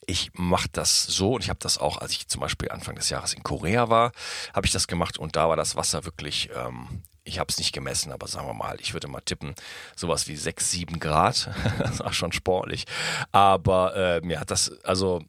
ich 0.09 0.31
mache 0.33 0.67
das 0.71 1.03
so 1.03 1.35
und 1.35 1.43
ich 1.43 1.49
habe 1.49 1.59
das 1.61 1.77
auch, 1.77 1.97
als 1.97 2.11
ich 2.11 2.27
zum 2.27 2.41
Beispiel 2.41 2.69
Anfang 2.69 2.95
des 2.95 3.09
Jahres 3.09 3.33
in 3.33 3.43
Korea 3.43 3.89
war, 3.89 4.11
habe 4.53 4.65
ich 4.65 4.73
das 4.73 4.88
gemacht 4.88 5.17
und 5.17 5.35
da 5.35 5.47
war 5.49 5.55
das 5.55 5.75
Wasser 5.75 6.03
wirklich, 6.05 6.49
ähm, 6.55 7.03
ich 7.23 7.38
habe 7.38 7.49
es 7.49 7.59
nicht 7.59 7.73
gemessen, 7.73 8.11
aber 8.11 8.27
sagen 8.27 8.47
wir 8.47 8.55
mal, 8.55 8.77
ich 8.81 8.93
würde 8.93 9.07
mal 9.07 9.21
tippen, 9.21 9.53
sowas 9.95 10.27
wie 10.27 10.35
6, 10.35 10.71
7 10.71 10.99
Grad. 10.99 11.51
das 11.79 11.99
war 11.99 12.11
schon 12.11 12.31
sportlich. 12.31 12.85
Aber 13.31 13.95
äh, 13.95 14.21
mir 14.21 14.39
hat 14.39 14.49
das, 14.49 14.71
also 14.83 15.21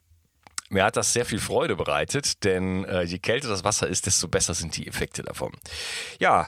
mir 0.71 0.85
hat 0.85 0.97
das 0.97 1.13
sehr 1.13 1.27
viel 1.27 1.41
Freude 1.41 1.77
bereitet, 1.77 2.45
denn 2.45 2.85
äh, 2.85 3.03
je 3.03 3.19
kälter 3.19 3.49
das 3.49 3.65
Wasser 3.65 3.87
ist, 3.87 4.07
desto 4.07 4.29
besser 4.29 4.55
sind 4.55 4.77
die 4.77 4.87
Effekte 4.87 5.23
davon. 5.23 5.53
Ja, 6.19 6.47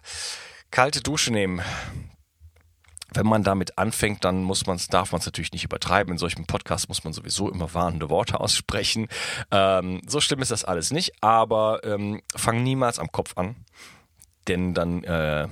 kalte 0.72 1.00
Dusche 1.00 1.32
nehmen. 1.32 1.62
Wenn 3.14 3.26
man 3.26 3.44
damit 3.44 3.76
anfängt, 3.76 4.24
dann 4.24 4.42
muss 4.42 4.66
man 4.66 4.80
darf 4.90 5.12
man 5.12 5.20
es 5.20 5.26
natürlich 5.26 5.52
nicht 5.52 5.64
übertreiben. 5.64 6.12
In 6.12 6.18
solchen 6.18 6.46
Podcasts 6.46 6.88
muss 6.88 7.04
man 7.04 7.12
sowieso 7.12 7.50
immer 7.50 7.72
warnende 7.74 8.08
Worte 8.10 8.40
aussprechen. 8.40 9.06
Ähm, 9.50 10.00
so 10.08 10.20
schlimm 10.20 10.40
ist 10.40 10.50
das 10.50 10.64
alles 10.64 10.90
nicht, 10.90 11.12
aber 11.22 11.84
ähm, 11.84 12.22
fang 12.34 12.62
niemals 12.62 12.98
am 12.98 13.12
Kopf 13.12 13.36
an, 13.36 13.54
denn 14.48 14.72
dann 14.72 15.04
äh, 15.04 15.46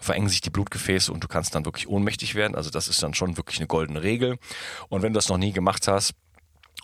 verengen 0.00 0.28
sich 0.28 0.40
die 0.40 0.50
Blutgefäße 0.50 1.12
und 1.12 1.22
du 1.22 1.28
kannst 1.28 1.54
dann 1.54 1.64
wirklich 1.64 1.88
ohnmächtig 1.88 2.34
werden. 2.34 2.56
Also 2.56 2.70
das 2.70 2.88
ist 2.88 3.02
dann 3.02 3.14
schon 3.14 3.36
wirklich 3.36 3.58
eine 3.58 3.68
goldene 3.68 4.02
Regel. 4.02 4.38
Und 4.88 5.02
wenn 5.02 5.12
du 5.12 5.18
das 5.18 5.28
noch 5.28 5.38
nie 5.38 5.52
gemacht 5.52 5.86
hast, 5.86 6.12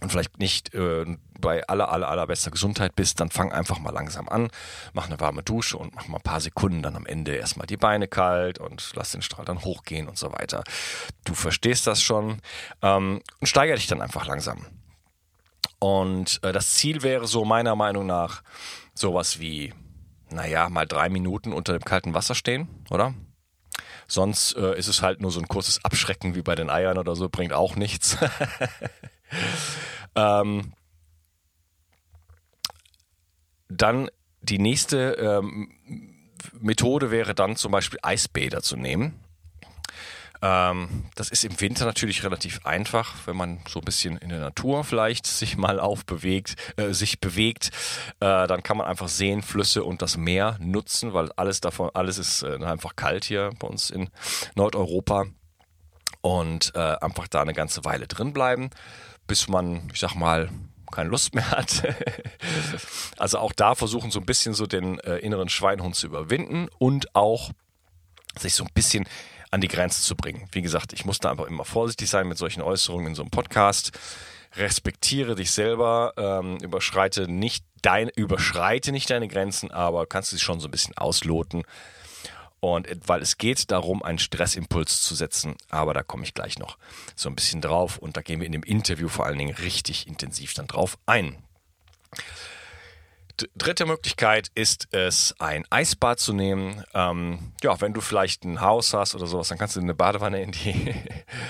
und 0.01 0.11
vielleicht 0.11 0.39
nicht 0.39 0.75
äh, 0.75 1.05
bei 1.41 1.67
aller, 1.67 1.91
aller, 1.91 2.09
allerbester 2.09 2.51
Gesundheit 2.51 2.97
bist, 2.97 3.21
dann 3.21 3.31
fang 3.31 3.53
einfach 3.53 3.79
mal 3.79 3.93
langsam 3.93 4.29
an, 4.29 4.51
mach 4.93 5.07
eine 5.07 5.21
warme 5.21 5.43
Dusche 5.43 5.77
und 5.77 5.95
mach 5.95 6.09
mal 6.09 6.19
ein 6.19 6.23
paar 6.23 6.41
Sekunden 6.41 6.83
dann 6.83 6.97
am 6.97 7.07
Ende 7.07 7.35
erstmal 7.35 7.67
die 7.67 7.77
Beine 7.77 8.09
kalt 8.09 8.59
und 8.59 8.93
lass 8.95 9.13
den 9.13 9.23
Strahl 9.23 9.45
dann 9.45 9.63
hochgehen 9.63 10.09
und 10.09 10.17
so 10.17 10.33
weiter. 10.33 10.65
Du 11.25 11.35
verstehst 11.35 11.87
das 11.87 12.03
schon 12.03 12.41
ähm, 12.83 13.21
und 13.41 13.47
steigere 13.47 13.77
dich 13.77 13.87
dann 13.87 14.01
einfach 14.01 14.27
langsam. 14.27 14.67
Und 15.79 16.41
äh, 16.43 16.53
das 16.53 16.73
Ziel 16.73 17.03
wäre 17.03 17.27
so 17.27 17.45
meiner 17.45 17.75
Meinung 17.75 18.07
nach 18.07 18.43
sowas 18.95 19.41
wie, 19.41 19.73
naja, 20.31 20.69
mal 20.69 20.87
drei 20.87 21.09
Minuten 21.09 21.53
unter 21.53 21.73
dem 21.73 21.85
kalten 21.85 22.15
Wasser 22.15 22.35
stehen, 22.35 22.69
oder? 22.91 23.15
Sonst 24.07 24.57
äh, 24.57 24.77
ist 24.77 24.89
es 24.89 25.03
halt 25.03 25.21
nur 25.21 25.31
so 25.31 25.41
ein 25.41 25.49
kurzes 25.49 25.85
Abschrecken 25.85 26.35
wie 26.35 26.43
bei 26.43 26.55
den 26.55 26.69
Eiern 26.69 26.99
oder 26.99 27.15
so, 27.17 27.29
bringt 27.29 27.53
auch 27.53 27.77
nichts. 27.77 28.19
ähm, 30.15 30.73
dann 33.69 34.11
die 34.43 34.59
nächste 34.59 35.13
ähm, 35.13 35.71
Methode 36.59 37.11
wäre 37.11 37.35
dann 37.35 37.57
zum 37.57 37.73
Beispiel 37.73 37.99
Eisbäder 38.03 38.63
zu 38.63 38.77
nehmen. 38.77 39.21
Ähm, 40.43 41.05
das 41.17 41.29
ist 41.29 41.45
im 41.45 41.61
Winter 41.61 41.85
natürlich 41.85 42.25
relativ 42.25 42.65
einfach, 42.65 43.15
wenn 43.27 43.37
man 43.37 43.61
so 43.69 43.81
ein 43.81 43.85
bisschen 43.85 44.17
in 44.17 44.31
der 44.31 44.41
Natur 44.41 44.85
vielleicht 44.85 45.27
sich 45.27 45.57
mal 45.57 45.79
aufbewegt, 45.79 46.57
äh, 46.77 46.93
sich 46.93 47.21
bewegt, 47.21 47.71
äh, 48.21 48.47
dann 48.47 48.63
kann 48.63 48.79
man 48.79 48.87
einfach 48.87 49.09
Seen, 49.09 49.43
Flüsse 49.43 49.85
und 49.85 50.03
das 50.03 50.17
Meer 50.17 50.57
nutzen, 50.61 51.13
weil 51.13 51.31
alles 51.33 51.61
davon, 51.61 51.91
alles 51.93 52.19
ist 52.19 52.43
äh, 52.43 52.57
einfach 52.65 52.97
kalt 52.97 53.25
hier 53.25 53.51
bei 53.59 53.69
uns 53.69 53.91
in 53.91 54.09
Nordeuropa 54.55 55.27
und 56.23 56.73
äh, 56.75 56.79
einfach 56.79 57.29
da 57.29 57.43
eine 57.43 57.55
ganze 57.55 57.85
Weile 57.85 58.07
drin 58.07 58.33
bleiben 58.33 58.71
bis 59.31 59.47
man, 59.47 59.89
ich 59.95 60.01
sag 60.01 60.17
mal, 60.17 60.51
keine 60.91 61.09
Lust 61.09 61.37
mehr 61.37 61.49
hat. 61.53 61.85
also 63.17 63.39
auch 63.39 63.53
da 63.53 63.77
versuchen 63.77 64.11
so 64.11 64.19
ein 64.19 64.27
bisschen 64.27 64.55
so 64.55 64.67
den 64.67 64.99
äh, 64.99 65.19
inneren 65.19 65.49
Schweinhund 65.49 65.95
zu 65.95 66.09
überwinden 66.09 66.67
und 66.79 67.15
auch 67.15 67.53
sich 68.37 68.57
so 68.57 68.65
ein 68.65 68.71
bisschen 68.75 69.07
an 69.53 69.61
die 69.61 69.69
Grenze 69.69 70.03
zu 70.03 70.17
bringen. 70.17 70.49
Wie 70.51 70.63
gesagt, 70.63 70.93
ich 70.93 71.05
muss 71.05 71.21
da 71.21 71.31
einfach 71.31 71.47
immer 71.47 71.65
vorsichtig 71.65 72.11
sein 72.11 72.27
mit 72.27 72.39
solchen 72.39 72.61
Äußerungen 72.61 73.07
in 73.07 73.15
so 73.15 73.23
einem 73.23 73.31
Podcast. 73.31 73.93
Respektiere 74.57 75.37
dich 75.37 75.53
selber, 75.53 76.13
ähm, 76.17 76.57
überschreite 76.57 77.29
nicht 77.29 77.65
deine, 77.83 78.11
überschreite 78.17 78.91
nicht 78.91 79.11
deine 79.11 79.29
Grenzen, 79.29 79.71
aber 79.71 80.07
kannst 80.07 80.33
du 80.33 80.37
sie 80.37 80.43
schon 80.43 80.59
so 80.59 80.67
ein 80.67 80.73
bisschen 80.73 80.99
ausloten 80.99 81.63
und 82.61 82.87
weil 83.07 83.23
es 83.23 83.39
geht 83.39 83.71
darum, 83.71 84.03
einen 84.03 84.19
Stressimpuls 84.19 85.03
zu 85.03 85.15
setzen, 85.15 85.57
aber 85.71 85.95
da 85.95 86.03
komme 86.03 86.25
ich 86.25 86.35
gleich 86.35 86.59
noch 86.59 86.77
so 87.17 87.29
ein 87.29 87.35
bisschen 87.35 87.61
drauf 87.61 87.99
und 87.99 88.17
da 88.17 88.23
gehen 88.23 88.41
wir 88.41 88.47
in 88.47 88.53
dem 88.53 88.63
Interview 88.63 89.09
vor 89.09 89.27
allen 89.27 89.39
Dingen 89.39 89.55
richtig 89.55 90.07
intensiv 90.07 90.55
dann 90.55 90.67
drauf 90.67 90.99
ein. 91.07 91.37
Dritte 93.57 93.87
Möglichkeit 93.87 94.51
ist 94.55 94.89
es, 94.91 95.35
ein 95.39 95.65
Eisbad 95.71 96.21
zu 96.21 96.35
nehmen. 96.35 96.85
Ähm, 96.93 97.53
ja, 97.63 97.81
wenn 97.81 97.95
du 97.95 98.03
vielleicht 98.03 98.45
ein 98.45 98.61
Haus 98.61 98.93
hast 98.93 99.15
oder 99.15 99.27
sowas, 99.27 99.49
dann 99.49 99.57
kannst 99.57 99.77
du 99.77 99.81
eine 99.81 99.95
Badewanne 99.95 100.43
in 100.43 100.53
die 100.53 100.95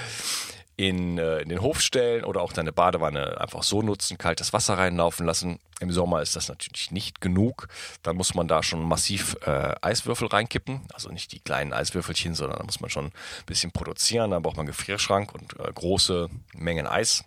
in, 0.81 1.19
äh, 1.19 1.41
in 1.41 1.51
den 1.51 1.61
Hof 1.61 1.83
stellen 1.83 2.25
oder 2.25 2.41
auch 2.41 2.55
deine 2.55 2.73
Badewanne 2.73 3.39
einfach 3.39 3.63
so 3.63 3.83
nutzen, 3.83 4.17
kaltes 4.17 4.55
Wasser 4.55 4.79
reinlaufen 4.79 5.27
lassen. 5.27 5.59
Im 5.79 5.93
Sommer 5.93 6.23
ist 6.23 6.37
das 6.37 6.49
natürlich 6.49 6.91
nicht 6.91 7.21
genug. 7.21 7.69
Dann 8.03 8.17
muss 8.17 8.35
man 8.35 8.49
da 8.49 8.63
schon 8.63 8.83
massiv 8.83 9.37
äh, 9.45 9.75
Eiswürfel 9.83 10.29
reinkippen. 10.29 10.81
Also 10.95 11.11
nicht 11.11 11.33
die 11.33 11.41
kleinen 11.41 11.75
Eiswürfelchen, 11.75 12.35
sondern 12.35 12.61
da 12.61 12.65
muss 12.65 12.81
man 12.81 12.89
schon 12.89 13.07
ein 13.07 13.13
bisschen 13.45 13.73
produzieren. 13.73 14.31
Dann 14.31 14.43
braucht 14.43 14.57
man 14.57 14.65
Gefrierschrank 14.65 15.35
und 15.35 15.61
äh, 15.61 15.71
große 15.71 16.31
Mengen 16.55 16.87
Eis 16.87 17.25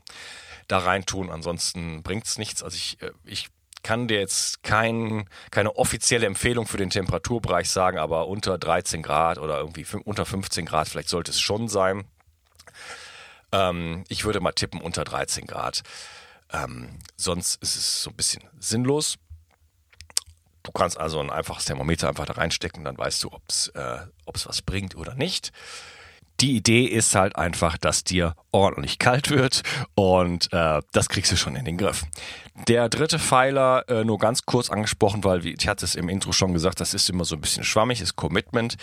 da 0.67 0.79
reintun. 0.79 1.29
Ansonsten 1.29 2.01
bringt 2.01 2.25
es 2.25 2.39
nichts. 2.39 2.63
Also 2.63 2.75
ich, 2.75 3.00
äh, 3.03 3.12
ich 3.24 3.50
kann 3.83 4.07
dir 4.07 4.19
jetzt 4.19 4.63
kein, 4.63 5.29
keine 5.51 5.75
offizielle 5.75 6.25
Empfehlung 6.25 6.65
für 6.65 6.77
den 6.77 6.89
Temperaturbereich 6.89 7.69
sagen, 7.69 8.00
aber 8.00 8.27
unter 8.27 8.57
13 8.57 9.03
Grad 9.03 9.38
oder 9.38 9.60
irgendwie 9.60 9.86
unter 10.05 10.25
15 10.25 10.65
Grad, 10.65 10.88
vielleicht 10.88 11.10
sollte 11.10 11.29
es 11.29 11.39
schon 11.39 11.67
sein. 11.67 12.05
Ähm, 13.53 14.03
ich 14.10 14.25
würde 14.25 14.41
mal 14.41 14.51
tippen 14.51 14.81
unter 14.81 15.05
13 15.05 15.45
Grad. 15.45 15.83
Ähm, 16.51 17.00
sonst 17.15 17.62
ist 17.62 17.75
es 17.75 18.03
so 18.03 18.10
ein 18.10 18.15
bisschen 18.15 18.43
sinnlos. 18.60 19.17
Du 20.63 20.72
kannst 20.72 20.98
also 20.98 21.19
ein 21.19 21.29
einfaches 21.29 21.65
Thermometer 21.65 22.10
einfach 22.10 22.25
da 22.25 22.33
reinstecken, 22.33 22.83
dann 22.83 22.98
weißt 22.98 23.24
du, 23.24 23.31
ob 23.31 23.43
es 23.48 23.67
äh, 23.69 24.00
was 24.25 24.62
bringt 24.62 24.95
oder 24.95 25.13
nicht. 25.13 25.51
Die 26.43 26.57
Idee 26.57 26.83
ist 26.83 27.15
halt 27.15 27.38
einfach, 27.38 27.77
dass 27.77 28.03
dir 28.03 28.35
ordentlich 28.51 29.00
kalt 29.00 29.29
wird 29.29 29.63
und 29.95 30.51
äh, 30.51 30.81
das 30.91 31.07
kriegst 31.07 31.31
du 31.31 31.38
schon 31.38 31.55
in 31.55 31.63
den 31.63 31.77
Griff. 31.77 32.03
Der 32.67 32.89
dritte 32.89 33.17
Pfeiler, 33.17 33.88
äh, 33.88 34.03
nur 34.03 34.19
ganz 34.19 34.45
kurz 34.45 34.69
angesprochen, 34.69 35.23
weil 35.23 35.45
ich 35.45 35.69
hatte 35.69 35.85
es 35.85 35.95
im 35.95 36.09
Intro 36.09 36.33
schon 36.33 36.51
gesagt, 36.51 36.81
das 36.81 36.93
ist 36.93 37.09
immer 37.09 37.23
so 37.23 37.35
ein 37.35 37.39
bisschen 37.39 37.63
schwammig, 37.63 38.01
ist 38.01 38.17
Commitment. 38.17 38.75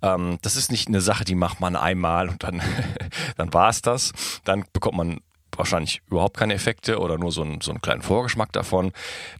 Ähm, 0.00 0.38
das 0.40 0.56
ist 0.56 0.70
nicht 0.70 0.88
eine 0.88 1.02
Sache, 1.02 1.24
die 1.24 1.34
macht 1.34 1.60
man 1.60 1.76
einmal 1.76 2.30
und 2.30 2.42
dann, 2.44 2.62
dann 3.36 3.52
war 3.52 3.68
es 3.68 3.82
das. 3.82 4.12
Dann 4.44 4.64
bekommt 4.72 4.96
man 4.96 5.20
wahrscheinlich 5.54 6.00
überhaupt 6.10 6.38
keine 6.38 6.54
Effekte 6.54 6.98
oder 6.98 7.18
nur 7.18 7.30
so, 7.30 7.42
ein, 7.42 7.60
so 7.60 7.72
einen 7.72 7.82
kleinen 7.82 8.00
Vorgeschmack 8.00 8.52
davon. 8.52 8.90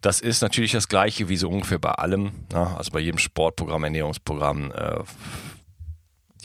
Das 0.02 0.20
ist 0.20 0.42
natürlich 0.42 0.72
das 0.72 0.88
gleiche 0.88 1.30
wie 1.30 1.38
so 1.38 1.48
ungefähr 1.48 1.78
bei 1.78 1.92
allem. 1.92 2.32
Ne? 2.52 2.76
Also 2.76 2.90
bei 2.90 3.00
jedem 3.00 3.16
Sportprogramm, 3.16 3.84
Ernährungsprogramm, 3.84 4.72
äh, 4.72 4.98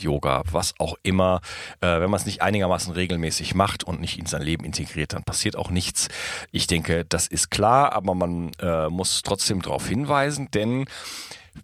Yoga, 0.02 0.42
was 0.50 0.74
auch 0.78 0.96
immer. 1.02 1.40
Äh, 1.80 2.00
wenn 2.00 2.10
man 2.10 2.20
es 2.20 2.26
nicht 2.26 2.42
einigermaßen 2.42 2.92
regelmäßig 2.92 3.54
macht 3.54 3.84
und 3.84 4.00
nicht 4.00 4.18
in 4.18 4.26
sein 4.26 4.42
Leben 4.42 4.64
integriert, 4.64 5.12
dann 5.12 5.24
passiert 5.24 5.56
auch 5.56 5.70
nichts. 5.70 6.08
Ich 6.52 6.66
denke, 6.66 7.04
das 7.04 7.26
ist 7.26 7.50
klar, 7.50 7.92
aber 7.92 8.14
man 8.14 8.52
äh, 8.60 8.88
muss 8.88 9.22
trotzdem 9.22 9.62
darauf 9.62 9.88
hinweisen, 9.88 10.50
denn 10.52 10.86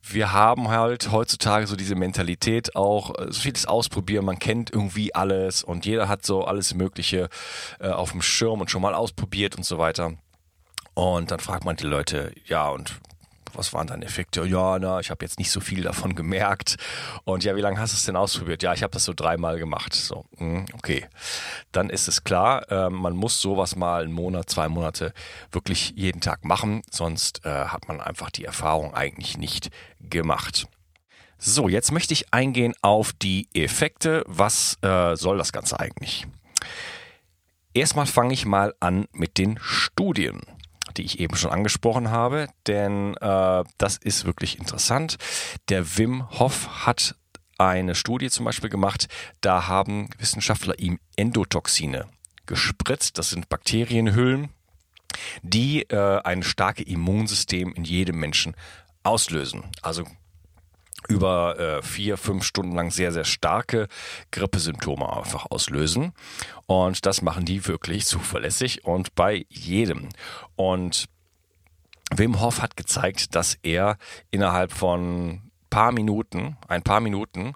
wir 0.03 0.33
haben 0.33 0.69
halt 0.69 1.13
heutzutage 1.13 1.67
so 1.67 1.77
diese 1.77 1.95
Mentalität 1.95 2.77
auch, 2.77 3.19
äh, 3.19 3.27
so 3.31 3.41
vieles 3.41 3.67
ausprobieren, 3.67 4.25
man 4.25 4.39
kennt 4.39 4.71
irgendwie 4.71 5.15
alles 5.15 5.63
und 5.63 5.87
jeder 5.87 6.09
hat 6.09 6.25
so 6.25 6.45
alles 6.45 6.75
Mögliche 6.75 7.29
äh, 7.81 7.89
auf 7.89 8.13
dem 8.13 8.23
Schirm 8.23 8.61
und 8.61 8.71
schon 8.71 8.83
mal 8.83 8.95
ausprobiert 8.95 9.57
und 9.57 9.65
so 9.65 9.79
weiter. 9.79 10.13
Und 10.95 11.31
dann 11.31 11.41
fragt 11.41 11.65
man 11.65 11.77
die 11.77 11.85
Leute, 11.85 12.33
ja, 12.47 12.69
und 12.69 13.01
was 13.57 13.73
waren 13.73 13.87
deine 13.87 14.05
Effekte? 14.05 14.45
Ja, 14.45 14.79
na, 14.79 15.01
ich 15.01 15.11
habe 15.11 15.25
jetzt 15.25 15.39
nicht 15.39 15.51
so 15.51 15.61
viel 15.61 15.83
davon 15.83 16.15
gemerkt. 16.17 16.77
Und 17.25 17.45
ja, 17.45 17.57
wie 17.57 17.61
lange 17.61 17.79
hast 17.79 17.93
du 17.93 17.97
es 17.97 18.05
denn 18.05 18.17
ausprobiert? 18.17 18.63
Ja, 18.63 18.73
ich 18.73 18.83
habe 18.83 18.93
das 18.93 19.05
so 19.05 19.13
dreimal 19.15 19.59
gemacht. 19.59 19.95
So, 19.95 20.25
hm, 20.37 20.67
okay. 20.75 21.07
Dann 21.73 21.91
ist 21.91 22.09
es 22.09 22.25
klar, 22.25 22.71
äh, 22.71 22.91
man 22.91 23.15
muss 23.15 23.41
sowas 23.41 23.77
mal 23.77 24.05
einen 24.05 24.13
Monat, 24.13 24.51
zwei 24.51 24.69
Monate 24.69 25.13
wirklich 25.53 25.93
jeden 25.97 26.21
Tag 26.21 26.45
machen, 26.45 26.83
sonst 26.91 27.45
äh, 27.45 27.49
hat 27.49 27.89
man 27.89 28.01
einfach 28.01 28.31
die 28.31 28.45
Erfahrung 28.45 28.95
eigentlich 28.95 29.39
nicht 29.39 29.71
gemacht. 30.01 30.67
So, 31.39 31.69
jetzt 31.69 31.93
möchte 31.93 32.15
ich 32.15 32.33
eingehen 32.33 32.75
auf 32.81 33.13
die 33.13 33.49
Effekte. 33.55 34.25
Was 34.27 34.79
äh, 34.83 35.15
soll 35.17 35.37
das 35.37 35.53
Ganze 35.53 35.79
eigentlich? 35.79 36.27
Erstmal 37.75 38.07
fange 38.07 38.33
ich 38.33 38.47
mal 38.47 38.75
an 38.81 39.07
mit 39.13 39.37
den 39.37 39.59
Studien 39.61 40.41
die 40.97 41.03
ich 41.03 41.21
eben 41.21 41.37
schon 41.37 41.51
angesprochen 41.51 42.11
habe, 42.11 42.49
denn 42.67 43.17
äh, 43.17 43.65
das 43.79 43.97
ist 43.97 44.25
wirklich 44.25 44.59
interessant. 44.59 45.17
Der 45.69 45.97
Wim 45.97 46.31
Hof 46.39 46.87
hat 46.87 47.17
eine 47.59 47.95
Studie 47.95 48.31
zum 48.31 48.45
Beispiel 48.45 48.71
gemacht, 48.71 49.09
da 49.41 49.69
haben 49.69 50.09
Wissenschaftler 50.19 50.79
ihm 50.79 50.99
Endotoxine 51.17 52.07
gespritzt, 52.47 53.19
das 53.19 53.31
sind 53.31 53.49
Bakterienhüllen, 53.49 54.51
die 55.43 55.83
äh, 55.83 56.21
ein 56.23 56.43
starkes 56.43 56.87
Immunsystem 56.87 57.73
in 57.75 57.85
jedem 57.85 58.19
Menschen 58.19 58.55
auslösen. 59.03 59.65
Also 59.83 60.05
über 61.09 61.59
äh, 61.59 61.83
vier, 61.83 62.17
fünf 62.17 62.45
Stunden 62.45 62.75
lang 62.75 62.91
sehr, 62.91 63.13
sehr 63.13 63.25
starke 63.25 63.89
Grippesymptome 64.31 65.11
einfach 65.11 65.47
auslösen. 65.51 66.13
Und 66.67 67.07
das 67.07 67.23
machen 67.23 67.45
die 67.45 67.67
wirklich 67.67 68.07
zuverlässig 68.07 68.85
und 68.85 69.15
bei 69.15 69.47
jedem. 69.49 70.09
Und 70.57 71.07
Wim 72.15 72.41
Hof 72.41 72.63
hat 72.63 72.77
gezeigt, 72.77 73.35
dass 73.35 73.59
er 73.63 73.97
innerhalb 74.31 74.73
von 74.73 75.51
paar 75.71 75.93
Minuten, 75.93 76.57
ein 76.69 76.83
paar 76.83 77.01
Minuten, 77.01 77.55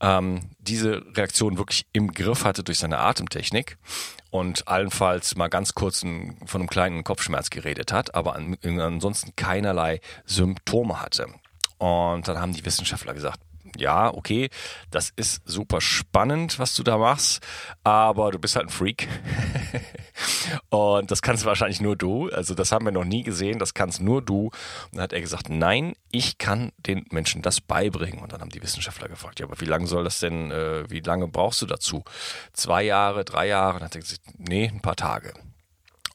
ähm, 0.00 0.50
diese 0.58 1.02
Reaktion 1.16 1.56
wirklich 1.56 1.86
im 1.92 2.12
Griff 2.12 2.44
hatte 2.44 2.62
durch 2.62 2.78
seine 2.78 2.98
Atemtechnik 2.98 3.78
und 4.30 4.68
allenfalls 4.68 5.36
mal 5.36 5.48
ganz 5.48 5.74
kurz 5.74 6.00
von 6.00 6.60
einem 6.60 6.68
kleinen 6.68 7.04
Kopfschmerz 7.04 7.48
geredet 7.48 7.92
hat, 7.92 8.14
aber 8.14 8.36
an, 8.36 8.58
ansonsten 8.62 9.34
keinerlei 9.36 10.00
Symptome 10.26 11.00
hatte. 11.00 11.28
Und 11.84 12.26
dann 12.28 12.40
haben 12.40 12.54
die 12.54 12.64
Wissenschaftler 12.64 13.12
gesagt, 13.12 13.40
ja, 13.76 14.14
okay, 14.14 14.48
das 14.90 15.12
ist 15.16 15.42
super 15.44 15.82
spannend, 15.82 16.58
was 16.58 16.74
du 16.74 16.82
da 16.82 16.96
machst, 16.96 17.44
aber 17.82 18.30
du 18.30 18.38
bist 18.38 18.56
halt 18.56 18.68
ein 18.68 18.70
Freak. 18.70 19.06
und 20.70 21.10
das 21.10 21.20
kannst 21.20 21.44
wahrscheinlich 21.44 21.82
nur 21.82 21.94
du. 21.94 22.30
Also 22.30 22.54
das 22.54 22.72
haben 22.72 22.86
wir 22.86 22.92
noch 22.92 23.04
nie 23.04 23.22
gesehen, 23.22 23.58
das 23.58 23.74
kannst 23.74 24.00
nur 24.00 24.22
du. 24.22 24.44
Und 24.44 24.52
dann 24.94 25.02
hat 25.02 25.12
er 25.12 25.20
gesagt, 25.20 25.50
nein, 25.50 25.92
ich 26.10 26.38
kann 26.38 26.72
den 26.78 27.04
Menschen 27.10 27.42
das 27.42 27.60
beibringen. 27.60 28.20
Und 28.20 28.32
dann 28.32 28.40
haben 28.40 28.48
die 28.48 28.62
Wissenschaftler 28.62 29.08
gefragt, 29.08 29.40
ja, 29.40 29.44
aber 29.44 29.60
wie 29.60 29.66
lange 29.66 29.86
soll 29.86 30.04
das 30.04 30.20
denn, 30.20 30.50
äh, 30.52 30.88
wie 30.88 31.00
lange 31.00 31.28
brauchst 31.28 31.60
du 31.60 31.66
dazu? 31.66 32.02
Zwei 32.54 32.84
Jahre, 32.84 33.26
drei 33.26 33.48
Jahre? 33.48 33.74
Und 33.74 33.80
dann 33.80 33.88
hat 33.88 33.94
er 33.94 34.00
gesagt, 34.00 34.22
nee, 34.38 34.70
ein 34.72 34.80
paar 34.80 34.96
Tage. 34.96 35.34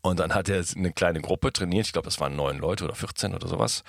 Und 0.02 0.20
dann 0.20 0.34
hat 0.34 0.50
er 0.50 0.64
eine 0.76 0.94
kleine 0.94 1.22
Gruppe 1.22 1.54
trainiert, 1.54 1.86
ich 1.86 1.94
glaube, 1.94 2.08
das 2.08 2.20
waren 2.20 2.36
neun 2.36 2.58
Leute 2.58 2.86
oder 2.86 2.96
14 2.96 3.36
oder 3.36 3.48
sowas. 3.48 3.84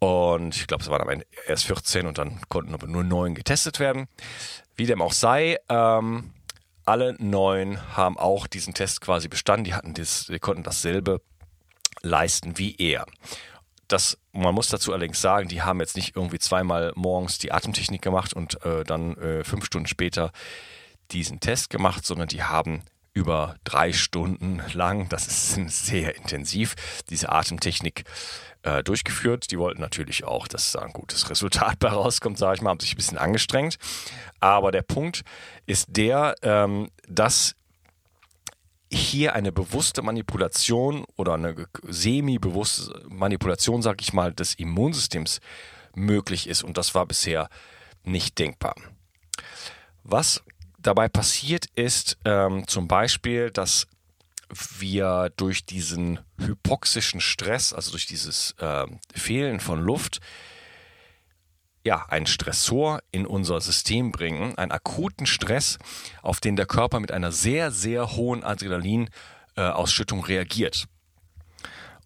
Und 0.00 0.54
ich 0.54 0.66
glaube, 0.66 0.82
es 0.82 0.90
waren 0.90 1.02
am 1.02 1.22
erst 1.46 1.64
14 1.64 2.06
und 2.06 2.18
dann 2.18 2.40
konnten 2.48 2.74
aber 2.74 2.86
nur 2.86 3.02
neun 3.02 3.34
getestet 3.34 3.80
werden. 3.80 4.06
Wie 4.76 4.86
dem 4.86 5.02
auch 5.02 5.12
sei, 5.12 5.58
ähm, 5.68 6.32
alle 6.84 7.16
neun 7.18 7.96
haben 7.96 8.16
auch 8.16 8.46
diesen 8.46 8.74
Test 8.74 9.00
quasi 9.00 9.28
bestanden. 9.28 9.64
Die 9.64 9.74
hatten 9.74 9.94
das, 9.94 10.26
die 10.26 10.38
konnten 10.38 10.62
dasselbe 10.62 11.20
leisten 12.02 12.58
wie 12.58 12.76
er. 12.76 13.06
Das, 13.88 14.18
man 14.32 14.54
muss 14.54 14.68
dazu 14.68 14.92
allerdings 14.92 15.20
sagen, 15.20 15.48
die 15.48 15.62
haben 15.62 15.80
jetzt 15.80 15.96
nicht 15.96 16.14
irgendwie 16.14 16.38
zweimal 16.38 16.92
morgens 16.94 17.38
die 17.38 17.52
Atemtechnik 17.52 18.02
gemacht 18.02 18.34
und 18.34 18.64
äh, 18.64 18.84
dann 18.84 19.16
äh, 19.16 19.44
fünf 19.44 19.64
Stunden 19.64 19.88
später 19.88 20.30
diesen 21.10 21.40
Test 21.40 21.70
gemacht, 21.70 22.04
sondern 22.04 22.28
die 22.28 22.42
haben 22.42 22.82
über 23.18 23.56
drei 23.64 23.92
Stunden 23.92 24.62
lang, 24.72 25.08
das 25.08 25.26
ist 25.26 25.54
sehr 25.86 26.16
intensiv, 26.16 26.76
diese 27.10 27.30
Atemtechnik 27.30 28.04
äh, 28.62 28.84
durchgeführt. 28.84 29.50
Die 29.50 29.58
wollten 29.58 29.80
natürlich 29.80 30.22
auch, 30.22 30.46
dass 30.46 30.72
da 30.72 30.80
ein 30.82 30.92
gutes 30.92 31.28
Resultat 31.28 31.78
bei 31.80 31.88
rauskommt, 31.88 32.38
sage 32.38 32.56
ich 32.56 32.62
mal, 32.62 32.70
haben 32.70 32.80
sich 32.80 32.92
ein 32.92 32.96
bisschen 32.96 33.18
angestrengt. 33.18 33.76
Aber 34.38 34.70
der 34.70 34.82
Punkt 34.82 35.22
ist 35.66 35.86
der, 35.88 36.36
ähm, 36.42 36.90
dass 37.08 37.56
hier 38.90 39.34
eine 39.34 39.50
bewusste 39.50 40.00
Manipulation 40.00 41.04
oder 41.16 41.34
eine 41.34 41.66
semi-bewusste 41.82 43.04
Manipulation, 43.08 43.82
sage 43.82 43.98
ich 44.00 44.12
mal, 44.12 44.32
des 44.32 44.54
Immunsystems 44.54 45.40
möglich 45.94 46.46
ist. 46.48 46.62
Und 46.62 46.78
das 46.78 46.94
war 46.94 47.04
bisher 47.04 47.48
nicht 48.04 48.38
denkbar. 48.38 48.76
Was 50.04 50.42
dabei 50.78 51.08
passiert 51.08 51.66
ist 51.74 52.18
ähm, 52.24 52.66
zum 52.66 52.88
Beispiel, 52.88 53.50
dass 53.50 53.86
wir 54.78 55.30
durch 55.36 55.66
diesen 55.66 56.20
hypoxischen 56.38 57.20
Stress, 57.20 57.72
also 57.72 57.90
durch 57.90 58.06
dieses 58.06 58.52
äh, 58.58 58.86
Fehlen 59.14 59.60
von 59.60 59.80
Luft, 59.80 60.20
ja, 61.84 62.06
einen 62.08 62.26
Stressor 62.26 63.00
in 63.12 63.26
unser 63.26 63.60
System 63.60 64.10
bringen, 64.12 64.56
einen 64.58 64.72
akuten 64.72 65.26
Stress, 65.26 65.78
auf 66.22 66.40
den 66.40 66.56
der 66.56 66.66
Körper 66.66 67.00
mit 67.00 67.12
einer 67.12 67.32
sehr, 67.32 67.70
sehr 67.70 68.12
hohen 68.16 68.42
Adrenalinausschüttung 68.42 70.24
reagiert. 70.24 70.86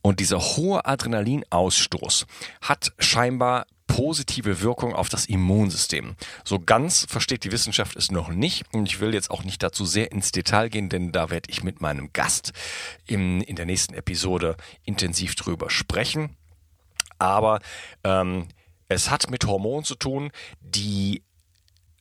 Und 0.03 0.19
dieser 0.21 0.41
hohe 0.41 0.85
Adrenalinausstoß 0.85 2.27
hat 2.61 2.93
scheinbar 2.99 3.67
positive 3.93 4.63
Wirkung 4.63 4.95
auf 4.95 5.11
das 5.11 5.27
Immunsystem. 5.27 6.17
So 6.45 6.59
ganz 6.59 7.05
versteht 7.11 7.45
die 7.45 7.53
Wissenschaft 7.53 7.95
es 7.95 8.11
noch 8.11 8.31
nicht 8.31 8.65
und 8.73 8.87
ich 8.87 9.01
will 9.01 9.13
jetzt 9.13 9.31
auch 9.31 9.45
nicht 9.45 9.63
dazu 9.63 9.85
sehr 9.85 10.13
ins 10.13 10.33
Detail 10.33 10.71
gehen, 10.71 10.89
denn 10.89 11.13
da 11.13 11.29
werde 11.29 11.51
ich 11.51 11.63
mit 11.63 11.83
meinem 11.83 12.11
Gast 12.15 12.53
in, 13.07 13.43
in 13.43 13.55
der 13.55 13.67
nächsten 13.67 13.93
Episode 13.93 14.57
intensiv 14.87 15.35
drüber 15.35 15.69
sprechen. 15.69 16.37
Aber 17.19 17.61
ähm, 18.03 18.49
es 18.89 19.11
hat 19.11 19.31
mit 19.31 19.47
Hormonen 19.47 19.85
zu 19.85 19.95
tun, 19.95 20.31
die 20.63 21.23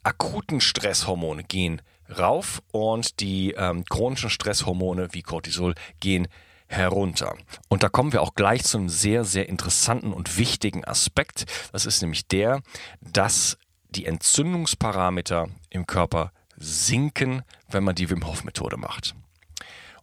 akuten 0.02 0.62
Stresshormone 0.62 1.44
gehen 1.44 1.82
rauf 2.18 2.62
und 2.72 3.20
die 3.20 3.52
ähm, 3.52 3.84
chronischen 3.84 4.30
Stresshormone 4.30 5.10
wie 5.12 5.24
Cortisol 5.24 5.76
gehen 6.00 6.30
herunter. 6.72 7.36
Und 7.70 7.84
da 7.84 7.90
kommen 7.90 8.14
wir 8.14 8.22
auch 8.22 8.34
gleich 8.34 8.64
zu 8.64 8.78
einem 8.78 8.90
sehr, 8.90 9.24
sehr 9.24 9.50
interessanten 9.50 10.14
und 10.14 10.38
wichtigen 10.38 10.86
Aspekt. 10.86 11.46
Das 11.72 11.86
ist 11.86 12.02
nämlich 12.02 12.28
der, 12.28 12.62
dass 13.02 13.58
die 13.90 14.06
Entzündungsparameter 14.06 15.50
im 15.70 15.86
Körper 15.86 16.32
sinken, 16.58 17.44
wenn 17.70 17.84
man 17.84 17.96
die 17.96 18.10
Wim 18.10 18.26
Hof 18.26 18.44
Methode 18.44 18.78
macht. 18.78 19.16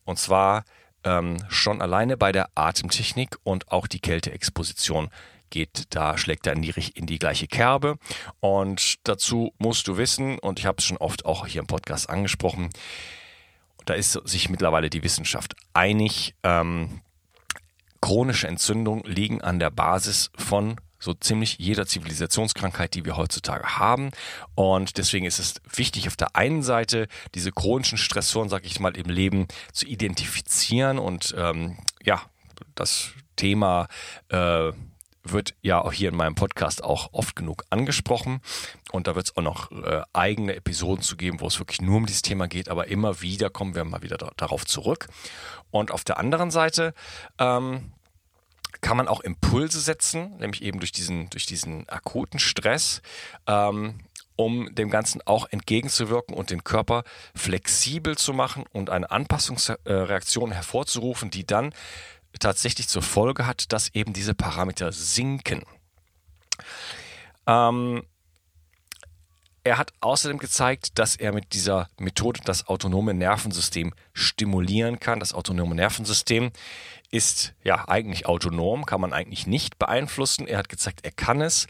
Und 0.04 0.18
zwar 0.18 0.64
ähm, 1.04 1.38
schon 1.48 1.80
alleine 1.80 2.16
bei 2.16 2.32
der 2.32 2.50
Atemtechnik 2.54 3.36
und 3.44 3.70
auch 3.70 3.86
die 3.86 4.00
Kälteexposition 4.00 5.10
geht 5.50 5.84
da, 5.90 6.18
schlägt 6.18 6.46
da 6.46 6.52
in 6.52 6.62
die, 6.62 6.74
in 6.94 7.06
die 7.06 7.18
gleiche 7.18 7.46
Kerbe. 7.46 7.96
Und 8.40 8.96
dazu 9.04 9.54
musst 9.58 9.88
du 9.88 9.96
wissen, 9.96 10.38
und 10.38 10.58
ich 10.58 10.66
habe 10.66 10.76
es 10.78 10.84
schon 10.84 10.98
oft 10.98 11.24
auch 11.24 11.46
hier 11.46 11.60
im 11.60 11.66
Podcast 11.66 12.10
angesprochen, 12.10 12.70
da 13.88 13.94
ist 13.94 14.12
sich 14.24 14.50
mittlerweile 14.50 14.90
die 14.90 15.02
Wissenschaft 15.02 15.56
einig. 15.72 16.34
Ähm, 16.42 17.00
chronische 18.00 18.46
Entzündungen 18.46 19.02
liegen 19.04 19.40
an 19.40 19.58
der 19.58 19.70
Basis 19.70 20.30
von 20.36 20.76
so 20.98 21.14
ziemlich 21.14 21.58
jeder 21.58 21.86
Zivilisationskrankheit, 21.86 22.94
die 22.94 23.04
wir 23.04 23.16
heutzutage 23.16 23.78
haben. 23.78 24.10
Und 24.54 24.98
deswegen 24.98 25.26
ist 25.26 25.38
es 25.38 25.54
wichtig, 25.74 26.08
auf 26.08 26.16
der 26.16 26.36
einen 26.36 26.62
Seite 26.62 27.08
diese 27.34 27.52
chronischen 27.52 27.98
Stressoren, 27.98 28.48
sag 28.48 28.66
ich 28.66 28.80
mal, 28.80 28.96
im 28.96 29.08
Leben 29.08 29.46
zu 29.72 29.86
identifizieren 29.86 30.98
und 30.98 31.34
ähm, 31.38 31.78
ja, 32.02 32.20
das 32.74 33.12
Thema 33.36 33.88
äh, 34.28 34.72
wird 35.32 35.54
ja 35.62 35.80
auch 35.80 35.92
hier 35.92 36.08
in 36.08 36.16
meinem 36.16 36.34
Podcast 36.34 36.82
auch 36.82 37.12
oft 37.12 37.36
genug 37.36 37.64
angesprochen. 37.70 38.40
Und 38.92 39.06
da 39.06 39.14
wird 39.14 39.26
es 39.26 39.36
auch 39.36 39.42
noch 39.42 39.70
äh, 39.70 40.02
eigene 40.12 40.54
Episoden 40.54 41.02
zu 41.02 41.16
geben, 41.16 41.40
wo 41.40 41.46
es 41.46 41.58
wirklich 41.58 41.80
nur 41.80 41.96
um 41.96 42.06
dieses 42.06 42.22
Thema 42.22 42.48
geht. 42.48 42.68
Aber 42.68 42.88
immer 42.88 43.20
wieder 43.20 43.50
kommen 43.50 43.74
wir 43.74 43.84
mal 43.84 44.02
wieder 44.02 44.18
da, 44.18 44.30
darauf 44.36 44.66
zurück. 44.66 45.08
Und 45.70 45.90
auf 45.90 46.04
der 46.04 46.18
anderen 46.18 46.50
Seite 46.50 46.94
ähm, 47.38 47.92
kann 48.80 48.96
man 48.96 49.08
auch 49.08 49.20
Impulse 49.20 49.80
setzen, 49.80 50.36
nämlich 50.38 50.62
eben 50.62 50.78
durch 50.78 50.92
diesen, 50.92 51.30
durch 51.30 51.46
diesen 51.46 51.88
akuten 51.88 52.38
Stress. 52.38 53.02
Ähm, 53.46 54.00
um 54.38 54.72
dem 54.72 54.88
Ganzen 54.88 55.20
auch 55.26 55.48
entgegenzuwirken 55.50 56.32
und 56.32 56.50
den 56.50 56.62
Körper 56.62 57.02
flexibel 57.34 58.16
zu 58.16 58.32
machen 58.32 58.64
und 58.72 58.88
eine 58.88 59.10
Anpassungsreaktion 59.10 60.52
hervorzurufen, 60.52 61.30
die 61.30 61.44
dann 61.44 61.74
tatsächlich 62.40 62.88
zur 62.88 63.02
Folge 63.02 63.46
hat, 63.46 63.72
dass 63.72 63.94
eben 63.94 64.12
diese 64.12 64.34
Parameter 64.34 64.92
sinken. 64.92 65.62
Ähm, 67.46 68.02
er 69.64 69.76
hat 69.76 69.92
außerdem 70.00 70.38
gezeigt, 70.38 70.98
dass 70.98 71.16
er 71.16 71.32
mit 71.32 71.52
dieser 71.52 71.88
Methode 71.98 72.40
das 72.44 72.68
autonome 72.68 73.12
Nervensystem 73.12 73.92
stimulieren 74.14 74.98
kann. 74.98 75.20
Das 75.20 75.34
autonome 75.34 75.74
Nervensystem 75.74 76.52
ist 77.10 77.54
ja 77.64 77.88
eigentlich 77.88 78.26
autonom, 78.26 78.84
kann 78.84 79.00
man 79.00 79.12
eigentlich 79.12 79.46
nicht 79.46 79.78
beeinflussen. 79.78 80.46
Er 80.46 80.58
hat 80.58 80.68
gezeigt, 80.68 81.00
er 81.04 81.10
kann 81.10 81.40
es. 81.40 81.66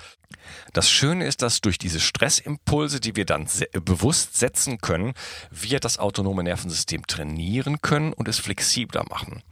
Das 0.73 0.91
Schöne 0.91 1.27
ist, 1.27 1.43
dass 1.43 1.61
durch 1.61 1.79
diese 1.79 2.01
Stressimpulse, 2.01 3.01
die 3.01 3.17
wir 3.17 3.25
dann 3.25 3.49
bewusst 3.85 4.37
setzen 4.37 4.79
können, 4.79 5.15
wir 5.51 5.81
das 5.81 5.99
autonome 5.99 6.43
Nervensystem 6.43 7.07
trainieren 7.07 7.81
können 7.83 8.13
und 8.13 8.29
es 8.29 8.39
flexibler 8.39 9.05
machen. 9.09 9.43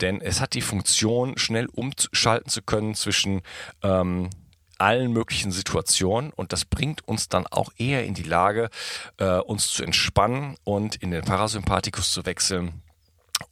Denn 0.00 0.20
es 0.20 0.40
hat 0.40 0.54
die 0.54 0.60
Funktion, 0.60 1.36
schnell 1.38 1.66
umschalten 1.66 2.50
zu 2.50 2.62
können 2.62 2.94
zwischen 2.94 3.42
ähm, 3.82 4.30
allen 4.78 5.12
möglichen 5.12 5.52
Situationen 5.52 6.32
und 6.32 6.52
das 6.52 6.64
bringt 6.64 7.06
uns 7.06 7.28
dann 7.28 7.46
auch 7.46 7.70
eher 7.76 8.04
in 8.04 8.14
die 8.14 8.22
Lage, 8.22 8.70
äh, 9.18 9.38
uns 9.38 9.68
zu 9.68 9.82
entspannen 9.84 10.56
und 10.64 10.96
in 10.96 11.10
den 11.10 11.24
Parasympathikus 11.24 12.12
zu 12.12 12.26
wechseln, 12.26 12.82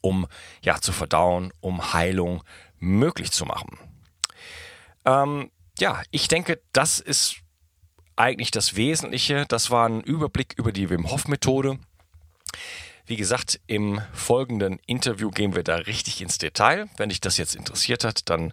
um 0.00 0.26
ja 0.62 0.80
zu 0.80 0.92
verdauen, 0.92 1.52
um 1.60 1.92
Heilung 1.92 2.42
möglich 2.78 3.32
zu 3.32 3.44
machen. 3.44 3.78
Ähm, 5.04 5.50
ja, 5.78 6.02
ich 6.10 6.28
denke, 6.28 6.60
das 6.72 7.00
ist 7.00 7.36
eigentlich 8.16 8.50
das 8.50 8.76
Wesentliche. 8.76 9.46
Das 9.48 9.70
war 9.70 9.88
ein 9.88 10.00
Überblick 10.00 10.54
über 10.56 10.72
die 10.72 10.90
Wim 10.90 11.10
Hof 11.10 11.28
Methode. 11.28 11.78
Wie 13.06 13.16
gesagt, 13.16 13.60
im 13.66 14.00
folgenden 14.12 14.78
Interview 14.86 15.30
gehen 15.30 15.54
wir 15.54 15.64
da 15.64 15.76
richtig 15.76 16.20
ins 16.20 16.38
Detail. 16.38 16.88
Wenn 16.96 17.08
dich 17.08 17.20
das 17.20 17.36
jetzt 17.36 17.56
interessiert 17.56 18.04
hat, 18.04 18.28
dann 18.30 18.52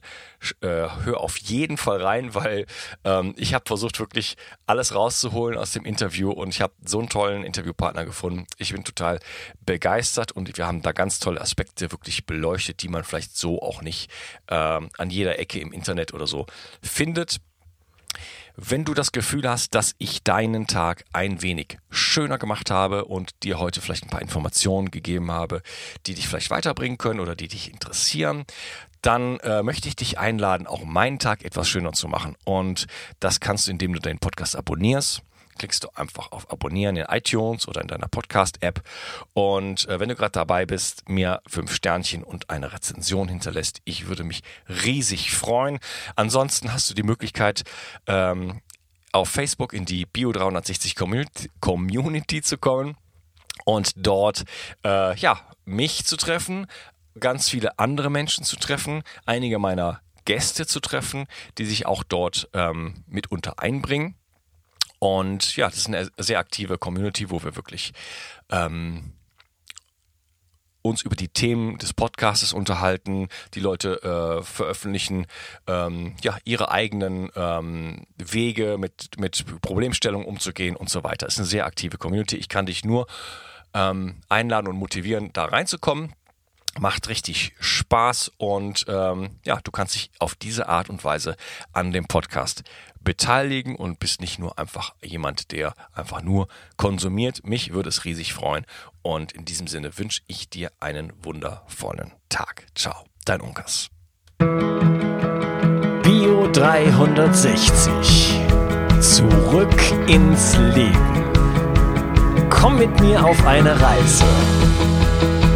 äh, 0.61 0.87
hör 1.03 1.19
auf 1.19 1.37
jeden 1.37 1.77
Fall 1.77 2.01
rein, 2.01 2.33
weil 2.33 2.65
ähm, 3.03 3.35
ich 3.37 3.53
habe 3.53 3.65
versucht, 3.67 3.99
wirklich 3.99 4.37
alles 4.65 4.95
rauszuholen 4.95 5.57
aus 5.57 5.71
dem 5.71 5.85
Interview 5.85 6.31
und 6.31 6.49
ich 6.49 6.61
habe 6.61 6.73
so 6.83 6.99
einen 6.99 7.09
tollen 7.09 7.43
Interviewpartner 7.43 8.05
gefunden. 8.05 8.47
Ich 8.57 8.73
bin 8.73 8.83
total 8.83 9.19
begeistert 9.65 10.31
und 10.31 10.57
wir 10.57 10.65
haben 10.65 10.81
da 10.81 10.91
ganz 10.91 11.19
tolle 11.19 11.41
Aspekte 11.41 11.91
wirklich 11.91 12.25
beleuchtet, 12.25 12.81
die 12.81 12.89
man 12.89 13.03
vielleicht 13.03 13.37
so 13.37 13.61
auch 13.61 13.81
nicht 13.81 14.09
äh, 14.47 14.55
an 14.55 15.09
jeder 15.09 15.37
Ecke 15.37 15.59
im 15.59 15.71
Internet 15.71 16.13
oder 16.13 16.27
so 16.27 16.47
findet. 16.81 17.39
Wenn 18.55 18.85
du 18.85 18.93
das 18.93 19.11
Gefühl 19.11 19.47
hast, 19.49 19.75
dass 19.75 19.95
ich 19.97 20.23
deinen 20.23 20.67
Tag 20.67 21.05
ein 21.13 21.41
wenig 21.41 21.77
schöner 21.89 22.37
gemacht 22.37 22.71
habe 22.71 23.05
und 23.05 23.31
dir 23.43 23.59
heute 23.59 23.81
vielleicht 23.81 24.03
ein 24.03 24.09
paar 24.09 24.21
Informationen 24.21 24.91
gegeben 24.91 25.31
habe, 25.31 25.61
die 26.05 26.13
dich 26.13 26.27
vielleicht 26.27 26.49
weiterbringen 26.49 26.97
können 26.97 27.19
oder 27.19 27.35
die 27.35 27.47
dich 27.47 27.71
interessieren, 27.71 28.45
dann 29.01 29.39
äh, 29.39 29.63
möchte 29.63 29.87
ich 29.87 29.95
dich 29.95 30.19
einladen, 30.19 30.67
auch 30.67 30.83
meinen 30.83 31.19
Tag 31.19 31.45
etwas 31.45 31.69
schöner 31.69 31.93
zu 31.93 32.07
machen. 32.07 32.35
Und 32.43 32.87
das 33.19 33.39
kannst 33.39 33.67
du, 33.67 33.71
indem 33.71 33.93
du 33.93 33.99
den 33.99 34.19
Podcast 34.19 34.55
abonnierst 34.55 35.23
klickst 35.59 35.83
du 35.83 35.89
einfach 35.93 36.31
auf 36.31 36.51
Abonnieren 36.51 36.95
in 36.95 37.05
iTunes 37.05 37.67
oder 37.67 37.81
in 37.81 37.87
deiner 37.87 38.07
Podcast-App. 38.07 38.81
Und 39.33 39.87
äh, 39.87 39.99
wenn 39.99 40.09
du 40.09 40.15
gerade 40.15 40.31
dabei 40.31 40.65
bist, 40.65 41.07
mir 41.07 41.41
fünf 41.45 41.73
Sternchen 41.73 42.23
und 42.23 42.49
eine 42.49 42.73
Rezension 42.73 43.27
hinterlässt, 43.27 43.81
ich 43.85 44.07
würde 44.07 44.23
mich 44.23 44.41
riesig 44.67 45.31
freuen. 45.31 45.79
Ansonsten 46.15 46.73
hast 46.73 46.89
du 46.89 46.95
die 46.95 47.03
Möglichkeit, 47.03 47.63
ähm, 48.07 48.61
auf 49.11 49.29
Facebook 49.29 49.73
in 49.73 49.85
die 49.85 50.05
Bio 50.05 50.31
360 50.31 50.95
Community, 50.95 51.49
Community 51.59 52.41
zu 52.41 52.57
kommen 52.57 52.95
und 53.65 53.91
dort 53.95 54.43
äh, 54.85 55.15
ja 55.17 55.39
mich 55.65 56.05
zu 56.05 56.15
treffen, 56.17 56.67
ganz 57.19 57.49
viele 57.49 57.77
andere 57.79 58.09
Menschen 58.09 58.43
zu 58.43 58.55
treffen, 58.55 59.03
einige 59.25 59.59
meiner 59.59 60.01
Gäste 60.25 60.67
zu 60.67 60.79
treffen, 60.79 61.25
die 61.57 61.65
sich 61.65 61.85
auch 61.85 62.03
dort 62.03 62.49
ähm, 62.53 63.03
mitunter 63.07 63.59
einbringen. 63.59 64.15
Und 64.99 65.55
ja, 65.55 65.67
das 65.67 65.77
ist 65.77 65.87
eine 65.87 66.09
sehr 66.17 66.39
aktive 66.39 66.77
Community, 66.77 67.29
wo 67.29 67.41
wir 67.41 67.55
wirklich 67.55 67.93
ähm, 68.49 69.13
uns 70.81 71.01
über 71.01 71.15
die 71.15 71.29
Themen 71.29 71.77
des 71.77 71.93
Podcasts 71.93 72.53
unterhalten. 72.53 73.29
Die 73.53 73.59
Leute 73.59 74.01
äh, 74.03 74.43
veröffentlichen 74.43 75.25
ähm, 75.67 76.15
ja 76.23 76.37
ihre 76.43 76.71
eigenen 76.71 77.29
ähm, 77.35 78.05
Wege 78.17 78.77
mit 78.77 79.19
mit 79.19 79.61
Problemstellungen 79.61 80.27
umzugehen 80.27 80.75
und 80.75 80.89
so 80.89 81.03
weiter. 81.03 81.27
Es 81.27 81.33
ist 81.33 81.39
eine 81.39 81.47
sehr 81.47 81.65
aktive 81.65 81.97
Community. 81.97 82.37
Ich 82.37 82.49
kann 82.49 82.65
dich 82.65 82.83
nur 82.83 83.07
ähm, 83.73 84.21
einladen 84.29 84.67
und 84.67 84.75
motivieren, 84.77 85.31
da 85.33 85.45
reinzukommen. 85.45 86.13
Macht 86.77 87.09
richtig 87.09 87.55
Spaß 87.59 88.31
und 88.37 88.85
ähm, 88.87 89.39
ja, 89.43 89.59
du 89.63 89.71
kannst 89.71 89.95
dich 89.95 90.11
auf 90.19 90.35
diese 90.35 90.69
Art 90.69 90.89
und 90.89 91.03
Weise 91.03 91.35
an 91.73 91.91
dem 91.91 92.05
Podcast 92.05 92.63
beteiligen 93.01 93.75
und 93.75 93.99
bist 93.99 94.21
nicht 94.21 94.39
nur 94.39 94.57
einfach 94.59 94.93
jemand, 95.01 95.51
der 95.51 95.73
einfach 95.93 96.21
nur 96.21 96.47
konsumiert. 96.77 97.45
Mich 97.45 97.73
würde 97.73 97.89
es 97.89 98.05
riesig 98.05 98.33
freuen. 98.33 98.65
Und 99.01 99.31
in 99.31 99.45
diesem 99.45 99.67
Sinne 99.67 99.97
wünsche 99.97 100.21
ich 100.27 100.49
dir 100.49 100.71
einen 100.79 101.11
wundervollen 101.23 102.13
Tag. 102.29 102.67
Ciao, 102.75 103.05
dein 103.25 103.41
Unkas. 103.41 103.89
Bio 106.03 106.47
360. 106.51 108.39
Zurück 109.01 109.81
ins 110.07 110.55
Leben. 110.57 111.29
Komm 112.49 112.79
mit 112.79 112.99
mir 112.99 113.23
auf 113.23 113.45
eine 113.45 113.79
Reise. 113.79 114.25